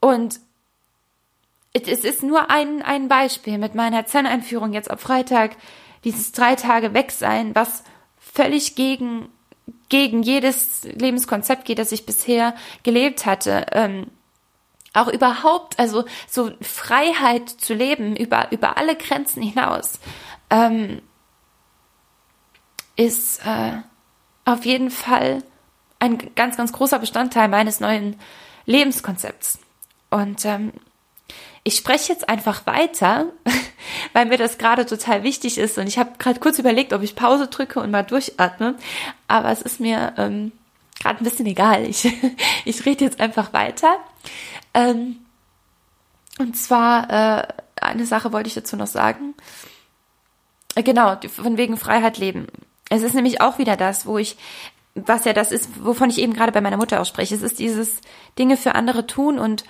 Und 0.00 0.38
es 1.72 2.04
ist 2.04 2.22
nur 2.22 2.50
ein, 2.50 2.82
ein 2.82 3.08
Beispiel 3.08 3.58
mit 3.58 3.74
meiner 3.74 4.06
Zen-Einführung 4.06 4.72
jetzt 4.72 4.90
ab 4.90 5.00
Freitag, 5.00 5.56
dieses 6.04 6.32
drei 6.32 6.56
Tage 6.56 6.94
weg 6.94 7.10
sein, 7.12 7.54
was 7.54 7.84
völlig 8.18 8.74
gegen, 8.74 9.28
gegen 9.88 10.22
jedes 10.22 10.84
Lebenskonzept 10.84 11.64
geht, 11.64 11.78
das 11.78 11.92
ich 11.92 12.06
bisher 12.06 12.54
gelebt 12.82 13.26
hatte. 13.26 13.66
Ähm, 13.72 14.06
auch 14.92 15.08
überhaupt, 15.08 15.78
also 15.78 16.04
so 16.28 16.50
Freiheit 16.60 17.48
zu 17.48 17.74
leben 17.74 18.16
über, 18.16 18.50
über 18.50 18.76
alle 18.76 18.96
Grenzen 18.96 19.42
hinaus, 19.42 20.00
ähm, 20.48 21.00
ist 22.96 23.46
äh, 23.46 23.78
auf 24.44 24.64
jeden 24.64 24.90
Fall 24.90 25.44
ein 26.00 26.34
ganz, 26.34 26.56
ganz 26.56 26.72
großer 26.72 26.98
Bestandteil 26.98 27.48
meines 27.48 27.78
neuen 27.78 28.18
Lebenskonzepts. 28.66 29.60
Und 30.10 30.44
ähm, 30.44 30.72
ich 31.62 31.76
spreche 31.76 32.12
jetzt 32.12 32.28
einfach 32.28 32.66
weiter, 32.66 33.26
weil 34.12 34.26
mir 34.26 34.38
das 34.38 34.58
gerade 34.58 34.86
total 34.86 35.22
wichtig 35.22 35.58
ist. 35.58 35.78
Und 35.78 35.86
ich 35.86 35.98
habe 35.98 36.12
gerade 36.18 36.40
kurz 36.40 36.58
überlegt, 36.58 36.92
ob 36.92 37.02
ich 37.02 37.16
Pause 37.16 37.48
drücke 37.48 37.80
und 37.80 37.90
mal 37.90 38.02
durchatme. 38.02 38.76
Aber 39.28 39.50
es 39.50 39.62
ist 39.62 39.80
mir 39.80 40.14
ähm, 40.16 40.52
gerade 41.00 41.18
ein 41.20 41.24
bisschen 41.24 41.46
egal. 41.46 41.84
Ich, 41.84 42.10
ich 42.64 42.86
rede 42.86 43.04
jetzt 43.04 43.20
einfach 43.20 43.52
weiter. 43.52 43.96
Ähm, 44.72 45.18
und 46.38 46.56
zwar, 46.56 47.10
äh, 47.10 47.48
eine 47.80 48.06
Sache 48.06 48.32
wollte 48.32 48.48
ich 48.48 48.54
dazu 48.54 48.76
noch 48.76 48.86
sagen. 48.86 49.34
Äh, 50.74 50.82
genau, 50.82 51.18
von 51.28 51.58
wegen 51.58 51.76
Freiheit 51.76 52.18
leben. 52.18 52.46
Es 52.88 53.02
ist 53.02 53.14
nämlich 53.14 53.40
auch 53.40 53.58
wieder 53.58 53.76
das, 53.76 54.06
wo 54.06 54.18
ich 54.18 54.36
was 54.94 55.24
ja 55.24 55.32
das 55.32 55.52
ist, 55.52 55.84
wovon 55.84 56.10
ich 56.10 56.18
eben 56.18 56.32
gerade 56.32 56.52
bei 56.52 56.60
meiner 56.60 56.76
Mutter 56.76 57.00
auch 57.00 57.06
spreche. 57.06 57.34
Es 57.34 57.42
ist 57.42 57.58
dieses 57.58 58.00
Dinge 58.38 58.56
für 58.56 58.74
andere 58.74 59.06
tun 59.06 59.38
und 59.38 59.64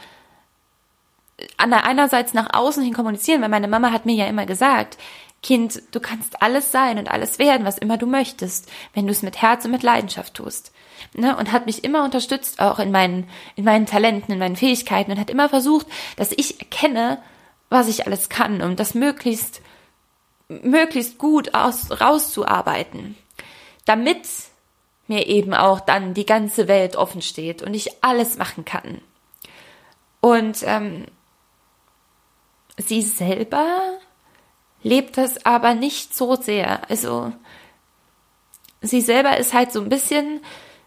einerseits 1.57 2.35
nach 2.35 2.53
außen 2.53 2.83
hin 2.83 2.95
kommunizieren, 2.95 3.43
weil 3.43 3.49
meine 3.49 3.69
Mama 3.69 3.93
hat 3.93 4.07
mir 4.07 4.15
ja 4.15 4.27
immer 4.27 4.47
gesagt, 4.47 4.99
Kind, 5.43 5.83
du 5.93 6.01
kannst 6.01 6.43
alles 6.43 6.71
sein 6.71 6.99
und 6.99 7.11
alles 7.11 7.39
werden, 7.39 7.65
was 7.65 7.79
immer 7.79 7.97
du 7.97 8.07
möchtest, 8.07 8.71
wenn 8.93 9.07
du 9.07 9.13
es 9.13 9.23
mit 9.23 9.41
Herz 9.41 9.65
und 9.65 9.71
mit 9.71 9.83
Leidenschaft 9.83 10.35
tust. 10.35 10.73
Ne? 11.15 11.35
Und 11.37 11.51
hat 11.51 11.65
mich 11.65 11.83
immer 11.83 12.05
unterstützt, 12.05 12.61
auch 12.61 12.79
in 12.79 12.91
meinen, 12.91 13.29
in 13.57 13.65
meinen 13.65 13.87
Talenten, 13.87 14.33
in 14.33 14.39
meinen 14.39 14.57
Fähigkeiten 14.57 15.11
und 15.11 15.19
hat 15.19 15.31
immer 15.31 15.49
versucht, 15.49 15.87
dass 16.17 16.33
ich 16.33 16.61
erkenne, 16.61 17.23
was 17.71 17.89
ich 17.89 18.07
alles 18.07 18.29
kann, 18.29 18.61
um 18.61 18.77
das 18.77 18.95
möglichst, 18.95 19.63
möglichst 20.49 21.17
gut 21.17 21.55
aus, 21.55 22.01
rauszuarbeiten. 22.01 23.17
Damit 23.87 24.29
mir 25.07 25.27
eben 25.27 25.55
auch 25.55 25.81
dann 25.81 26.13
die 26.13 26.27
ganze 26.27 26.69
Welt 26.69 26.97
offen 26.97 27.23
steht 27.23 27.63
und 27.63 27.73
ich 27.73 28.05
alles 28.05 28.37
machen 28.37 28.67
kann. 28.67 29.01
Und 30.21 30.59
ähm, 30.65 31.07
sie 32.81 33.03
selber 33.03 33.99
lebt 34.83 35.17
das 35.17 35.45
aber 35.45 35.75
nicht 35.75 36.15
so 36.15 36.37
sehr. 36.37 36.89
Also 36.91 37.33
sie 38.81 39.01
selber 39.01 39.37
ist 39.37 39.53
halt 39.53 39.73
so 39.73 39.81
ein 39.81 39.89
bisschen 39.89 40.41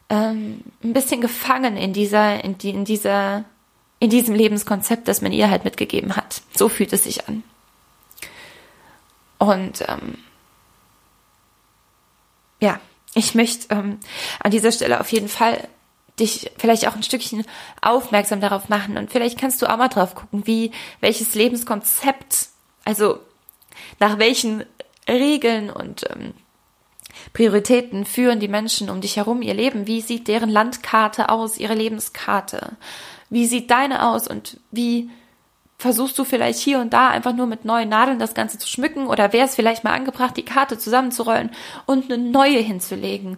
ähm, 0.09 0.63
ein 0.83 0.93
bisschen 0.93 1.21
gefangen 1.21 1.77
in 1.77 1.93
dieser 1.93 2.43
in, 2.43 2.57
die, 2.57 2.71
in 2.71 2.85
dieser 2.85 3.45
in 3.99 4.09
diesem 4.09 4.35
Lebenskonzept, 4.35 5.07
das 5.07 5.21
man 5.21 5.31
ihr 5.31 5.49
halt 5.49 5.63
mitgegeben 5.63 6.15
hat. 6.15 6.41
So 6.53 6.67
fühlt 6.67 6.91
es 6.91 7.05
sich 7.05 7.27
an. 7.27 7.43
Und 9.37 9.83
ähm, 9.87 10.17
ja, 12.59 12.79
ich 13.13 13.35
möchte 13.35 13.73
ähm, 13.73 13.99
an 14.39 14.51
dieser 14.51 14.71
Stelle 14.71 14.99
auf 14.99 15.11
jeden 15.11 15.29
Fall 15.29 15.67
dich 16.19 16.51
vielleicht 16.57 16.87
auch 16.87 16.95
ein 16.95 17.03
Stückchen 17.03 17.43
aufmerksam 17.81 18.39
darauf 18.39 18.69
machen 18.69 18.97
und 18.97 19.11
vielleicht 19.11 19.39
kannst 19.39 19.61
du 19.61 19.67
auch 19.67 19.77
mal 19.77 19.87
drauf 19.87 20.15
gucken, 20.15 20.45
wie 20.45 20.71
welches 20.99 21.33
Lebenskonzept, 21.33 22.49
also 22.85 23.19
nach 23.99 24.19
welchen 24.19 24.63
Regeln 25.07 25.69
und 25.69 26.03
ähm, 26.11 26.33
Prioritäten 27.33 28.05
führen 28.05 28.39
die 28.39 28.47
Menschen 28.47 28.89
um 28.89 29.01
dich 29.01 29.17
herum 29.17 29.41
ihr 29.41 29.53
Leben? 29.53 29.87
Wie 29.87 30.01
sieht 30.01 30.27
deren 30.27 30.49
Landkarte 30.49 31.29
aus, 31.29 31.57
ihre 31.57 31.73
Lebenskarte? 31.73 32.73
Wie 33.29 33.45
sieht 33.45 33.71
deine 33.71 34.07
aus 34.07 34.27
und 34.27 34.59
wie 34.71 35.09
versuchst 35.77 36.17
du 36.17 36.23
vielleicht 36.23 36.59
hier 36.59 36.79
und 36.79 36.93
da 36.93 37.09
einfach 37.09 37.33
nur 37.33 37.47
mit 37.47 37.65
neuen 37.65 37.89
Nadeln 37.89 38.19
das 38.19 38.33
Ganze 38.33 38.57
zu 38.57 38.67
schmücken 38.67 39.07
oder 39.07 39.33
wäre 39.33 39.47
es 39.47 39.55
vielleicht 39.55 39.83
mal 39.83 39.93
angebracht, 39.93 40.37
die 40.37 40.45
Karte 40.45 40.77
zusammenzurollen 40.77 41.49
und 41.85 42.11
eine 42.11 42.17
neue 42.21 42.59
hinzulegen? 42.59 43.37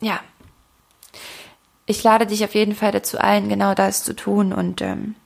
Ja. 0.00 0.20
Ich 1.86 2.02
lade 2.02 2.26
dich 2.26 2.44
auf 2.44 2.54
jeden 2.54 2.74
Fall 2.74 2.92
dazu 2.92 3.18
ein, 3.18 3.48
genau 3.48 3.74
das 3.74 4.04
zu 4.04 4.14
tun 4.14 4.52
und 4.52 4.80
ähm, 4.80 5.16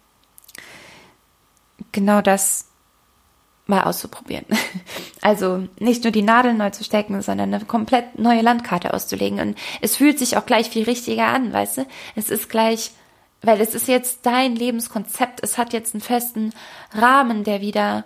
genau 1.93 2.23
das 2.23 2.67
mal 3.67 3.83
auszuprobieren. 3.83 4.47
Also 5.23 5.67
nicht 5.81 6.05
nur 6.05 6.13
die 6.13 6.23
Nadeln 6.23 6.57
neu 6.57 6.71
zu 6.71 6.85
stecken, 6.85 7.21
sondern 7.21 7.53
eine 7.53 7.65
komplett 7.65 8.17
neue 8.17 8.43
Landkarte 8.43 8.95
auszulegen. 8.95 9.41
Und 9.41 9.59
es 9.81 9.97
fühlt 9.97 10.21
sich 10.21 10.37
auch 10.37 10.47
gleich 10.47 10.71
viel 10.71 10.85
richtiger 10.85 11.27
an, 11.27 11.53
weißt 11.53 11.79
du? 11.79 11.87
Es 12.15 12.31
ist 12.31 12.49
gleich, 12.49 12.93
weil 13.43 13.61
es 13.61 13.75
ist 13.75 13.89
jetzt 13.89 14.21
dein 14.25 14.55
Lebenskonzept. 14.55 15.43
Es 15.43 15.59
hat 15.59 15.73
jetzt 15.73 15.95
einen 15.95 16.01
festen 16.01 16.53
Rahmen, 16.93 17.43
der 17.43 17.61
wieder, 17.61 18.05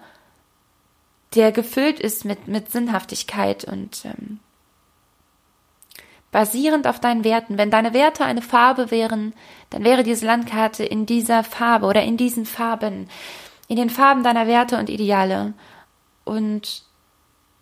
der 1.35 1.53
gefüllt 1.53 2.01
ist 2.01 2.25
mit, 2.25 2.49
mit 2.49 2.73
Sinnhaftigkeit 2.73 3.65
und 3.65 4.07
ähm, 4.07 4.41
basierend 6.33 6.87
auf 6.87 7.01
deinen 7.01 7.25
Werten. 7.25 7.59
Wenn 7.59 7.71
deine 7.71 7.93
Werte 7.93 8.25
eine 8.25 8.43
Farbe 8.43 8.91
wären, 8.91 9.35
dann 9.71 9.85
wäre 9.85 10.03
diese 10.03 10.27
Landkarte 10.27 10.85
in 10.85 11.07
dieser 11.07 11.45
Farbe 11.45 11.87
oder 11.87 12.03
in 12.03 12.17
diesen 12.17 12.47
Farben 12.47 13.09
in 13.71 13.77
den 13.77 13.89
Farben 13.89 14.25
deiner 14.25 14.49
Werte 14.49 14.79
und 14.79 14.91
Ideale. 14.91 15.55
Und 16.25 16.83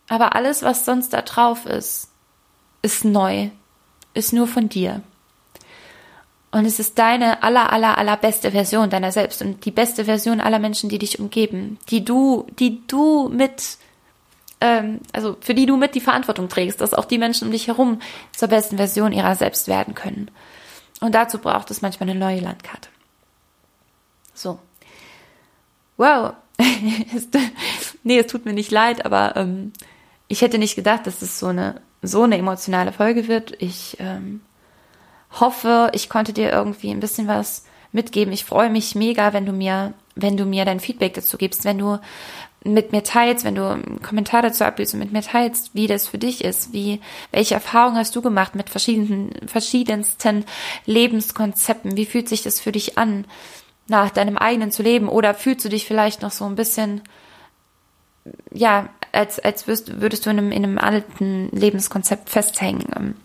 aber 0.08 0.34
alles, 0.34 0.62
was 0.62 0.86
sonst 0.86 1.12
da 1.12 1.20
drauf 1.20 1.66
ist, 1.66 2.08
ist 2.80 3.04
neu, 3.04 3.50
ist 4.14 4.32
nur 4.32 4.46
von 4.46 4.70
dir. 4.70 5.02
Und 6.50 6.64
es 6.64 6.78
ist 6.78 6.98
deine 6.98 7.42
aller, 7.42 7.70
aller, 7.70 7.98
aller 7.98 8.16
beste 8.16 8.52
Version 8.52 8.88
deiner 8.88 9.12
selbst 9.12 9.42
und 9.42 9.66
die 9.66 9.70
beste 9.70 10.06
Version 10.06 10.40
aller 10.40 10.58
Menschen, 10.58 10.88
die 10.88 10.98
dich 10.98 11.20
umgeben, 11.20 11.78
die 11.90 12.06
du, 12.06 12.46
die 12.58 12.86
du 12.86 13.28
mit, 13.28 13.76
ähm, 14.60 15.00
also 15.12 15.36
für 15.40 15.54
die 15.54 15.66
du 15.66 15.76
mit 15.76 15.94
die 15.94 16.00
Verantwortung 16.00 16.48
trägst, 16.48 16.80
dass 16.80 16.94
auch 16.94 17.04
die 17.04 17.18
Menschen 17.18 17.46
um 17.46 17.52
dich 17.52 17.66
herum 17.66 18.00
zur 18.34 18.48
besten 18.48 18.76
Version 18.76 19.12
ihrer 19.12 19.34
selbst 19.34 19.68
werden 19.68 19.94
können. 19.94 20.30
Und 21.00 21.14
dazu 21.14 21.38
braucht 21.38 21.70
es 21.70 21.82
manchmal 21.82 22.10
eine 22.10 22.18
neue 22.18 22.40
Landkarte. 22.40 22.88
So 24.34 24.58
wow, 25.98 26.32
nee, 28.02 28.18
es 28.18 28.26
tut 28.26 28.46
mir 28.46 28.54
nicht 28.54 28.70
leid, 28.70 29.04
aber 29.04 29.36
ähm, 29.36 29.72
ich 30.28 30.40
hätte 30.40 30.58
nicht 30.58 30.76
gedacht, 30.76 31.06
dass 31.06 31.20
es 31.20 31.38
so 31.38 31.48
eine 31.48 31.82
so 32.00 32.22
eine 32.22 32.38
emotionale 32.38 32.92
Folge 32.92 33.26
wird. 33.26 33.60
Ich 33.60 33.96
ähm, 33.98 34.40
hoffe, 35.40 35.90
ich 35.92 36.08
konnte 36.08 36.32
dir 36.32 36.50
irgendwie 36.50 36.90
ein 36.90 37.00
bisschen 37.00 37.26
was 37.26 37.64
mitgeben. 37.90 38.32
Ich 38.32 38.44
freue 38.44 38.70
mich 38.70 38.94
mega, 38.94 39.32
wenn 39.32 39.46
du 39.46 39.52
mir, 39.52 39.94
wenn 40.14 40.36
du 40.36 40.44
mir 40.44 40.64
dein 40.64 40.78
Feedback 40.78 41.14
dazu 41.14 41.38
gibst, 41.38 41.64
wenn 41.64 41.78
du 41.78 41.98
mit 42.64 42.92
mir 42.92 43.04
teilst, 43.04 43.44
wenn 43.44 43.54
du 43.54 43.68
einen 43.68 44.02
Kommentar 44.02 44.42
dazu 44.42 44.64
abgibst 44.64 44.94
und 44.94 45.00
mit 45.00 45.12
mir 45.12 45.22
teilst, 45.22 45.74
wie 45.74 45.86
das 45.86 46.08
für 46.08 46.18
dich 46.18 46.44
ist, 46.44 46.72
wie, 46.72 47.00
welche 47.30 47.54
Erfahrungen 47.54 47.96
hast 47.96 48.16
du 48.16 48.22
gemacht 48.22 48.54
mit 48.54 48.68
verschiedenen, 48.68 49.30
verschiedensten 49.46 50.44
Lebenskonzepten, 50.84 51.96
wie 51.96 52.06
fühlt 52.06 52.28
sich 52.28 52.42
das 52.42 52.60
für 52.60 52.72
dich 52.72 52.98
an? 52.98 53.24
nach 53.88 54.10
deinem 54.10 54.36
eigenen 54.36 54.70
zu 54.70 54.82
leben 54.82 55.08
oder 55.08 55.34
fühlst 55.34 55.64
du 55.64 55.70
dich 55.70 55.86
vielleicht 55.86 56.22
noch 56.22 56.30
so 56.30 56.44
ein 56.44 56.54
bisschen 56.54 57.00
ja, 58.52 58.90
als, 59.12 59.38
als 59.38 59.66
würdest, 59.66 60.00
würdest 60.00 60.26
du 60.26 60.30
in 60.30 60.38
einem, 60.38 60.52
in 60.52 60.64
einem 60.64 60.78
alten 60.78 61.48
Lebenskonzept 61.50 62.28
festhängen. 62.28 63.16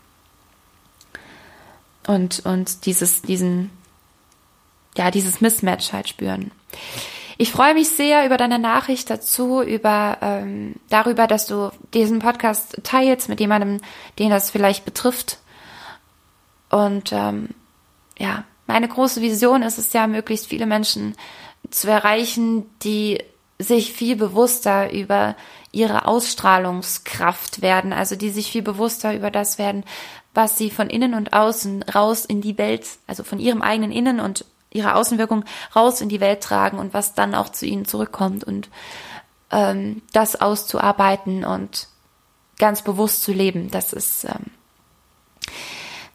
Und, 2.08 2.46
und 2.46 2.86
dieses, 2.86 3.22
diesen, 3.22 3.70
ja, 4.98 5.12
dieses 5.12 5.42
Mismatch 5.42 5.92
halt 5.92 6.08
spüren. 6.08 6.52
Ich 7.38 7.52
freue 7.52 7.74
mich 7.74 7.90
sehr 7.90 8.26
über 8.26 8.38
deine 8.38 8.60
Nachricht 8.60 9.10
dazu, 9.10 9.62
über 9.62 10.18
ähm, 10.22 10.76
darüber, 10.90 11.28
dass 11.28 11.48
du 11.48 11.72
diesen 11.94 12.20
Podcast 12.20 12.82
teilst 12.84 13.30
mit 13.30 13.40
jemandem, 13.40 13.82
den 14.20 14.30
das 14.30 14.52
vielleicht 14.52 14.86
betrifft. 14.86 15.40
Und 16.70 17.12
ähm, 17.12 17.50
ja, 18.18 18.44
meine 18.68 18.88
große 18.88 19.22
Vision 19.22 19.64
ist 19.64 19.78
es 19.78 19.94
ja, 19.94 20.08
möglichst 20.08 20.48
viele 20.48 20.66
Menschen 20.66 21.16
zu 21.70 21.90
erreichen, 21.90 22.66
die 22.82 23.24
sich 23.60 23.94
viel 23.94 24.16
bewusster 24.16 24.92
über 24.92 25.36
ihre 25.72 26.06
Ausstrahlungskraft 26.06 27.62
werden, 27.62 27.94
also 27.94 28.16
die 28.16 28.30
sich 28.30 28.52
viel 28.52 28.62
bewusster 28.62 29.16
über 29.16 29.32
das 29.32 29.58
werden, 29.58 29.84
was 30.34 30.58
sie 30.58 30.70
von 30.70 30.90
innen 30.90 31.14
und 31.14 31.34
außen 31.34 31.84
raus 31.84 32.26
in 32.26 32.42
die 32.42 32.58
Welt, 32.58 32.88
also 33.08 33.24
von 33.24 33.40
ihrem 33.40 33.62
eigenen 33.62 33.92
Innen 33.92 34.20
und 34.20 34.46
ihrer 34.74 34.96
Außenwirkung 34.96 35.46
raus 35.76 36.02
in 36.02 36.10
die 36.10 36.20
Welt 36.20 36.42
tragen 36.42 36.80
und 36.80 36.94
was 36.94 37.14
dann 37.14 37.36
auch 37.36 37.50
zu 37.50 37.66
ihnen 37.66 37.86
zurückkommt 37.86 38.44
und 38.44 38.70
ähm, 39.52 40.02
das 40.12 40.40
auszuarbeiten 40.40 41.46
und 41.46 41.88
ganz 42.60 42.82
bewusst 42.82 43.24
zu 43.24 43.32
leben, 43.32 43.72
das 43.72 43.94
ist 43.94 44.26
ähm, 44.26 44.52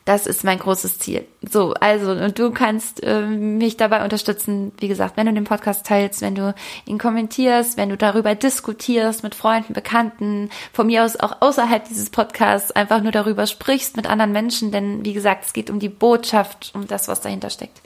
das 0.09 0.27
ist 0.27 0.43
mein 0.43 0.59
großes 0.59 0.99
Ziel. 0.99 1.27
So, 1.43 1.75
also, 1.75 2.13
und 2.13 2.39
du 2.39 2.51
kannst 2.51 3.03
äh, 3.03 3.27
mich 3.27 3.77
dabei 3.77 4.03
unterstützen, 4.03 4.73
wie 4.79 4.89
gesagt, 4.89 5.19
wenn 5.19 5.27
du 5.27 5.35
den 5.35 5.45
Podcast 5.45 5.85
teilst, 5.85 6.23
wenn 6.23 6.35
du 6.35 6.55
ihn 6.87 6.97
kommentierst, 6.97 7.77
wenn 7.77 7.91
du 7.91 7.99
darüber 7.99 8.35
diskutierst 8.35 9.23
mit 9.23 9.35
Freunden, 9.35 9.75
Bekannten, 9.75 10.49
von 10.73 10.87
mir 10.87 11.05
aus 11.05 11.17
auch 11.17 11.43
außerhalb 11.43 11.87
dieses 11.87 12.09
Podcasts 12.09 12.73
einfach 12.73 13.03
nur 13.03 13.13
darüber 13.13 13.47
sprichst 13.47 13.99
mit 13.99 14.07
anderen 14.07 14.33
Menschen, 14.33 14.73
denn 14.73 15.05
wie 15.05 15.13
gesagt, 15.13 15.45
es 15.45 15.53
geht 15.53 15.69
um 15.69 15.79
die 15.79 15.91
Botschaft, 15.91 16.71
um 16.75 16.87
das, 16.87 17.07
was 17.07 17.21
dahinter 17.21 17.51
steckt. 17.51 17.83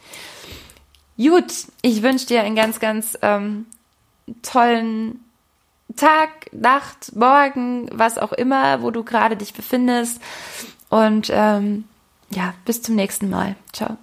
Gut, 1.23 1.53
ich 1.83 2.03
wünsche 2.03 2.27
dir 2.27 2.43
einen 2.43 2.57
ganz, 2.57 2.81
ganz 2.81 3.17
ähm, 3.23 3.67
tollen 4.43 5.25
Tag, 5.97 6.53
Nacht, 6.53 7.15
Morgen, 7.15 7.89
was 7.93 8.19
auch 8.19 8.33
immer, 8.33 8.83
wo 8.83 8.91
du 8.91 9.05
gerade 9.05 9.37
dich 9.37 9.53
befindest. 9.53 10.21
Und 10.89 11.31
ähm, 11.33 11.85
ja, 12.31 12.55
bis 12.65 12.83
zum 12.83 12.97
nächsten 12.97 13.31
Mal. 13.31 13.57
Ciao. 13.73 13.99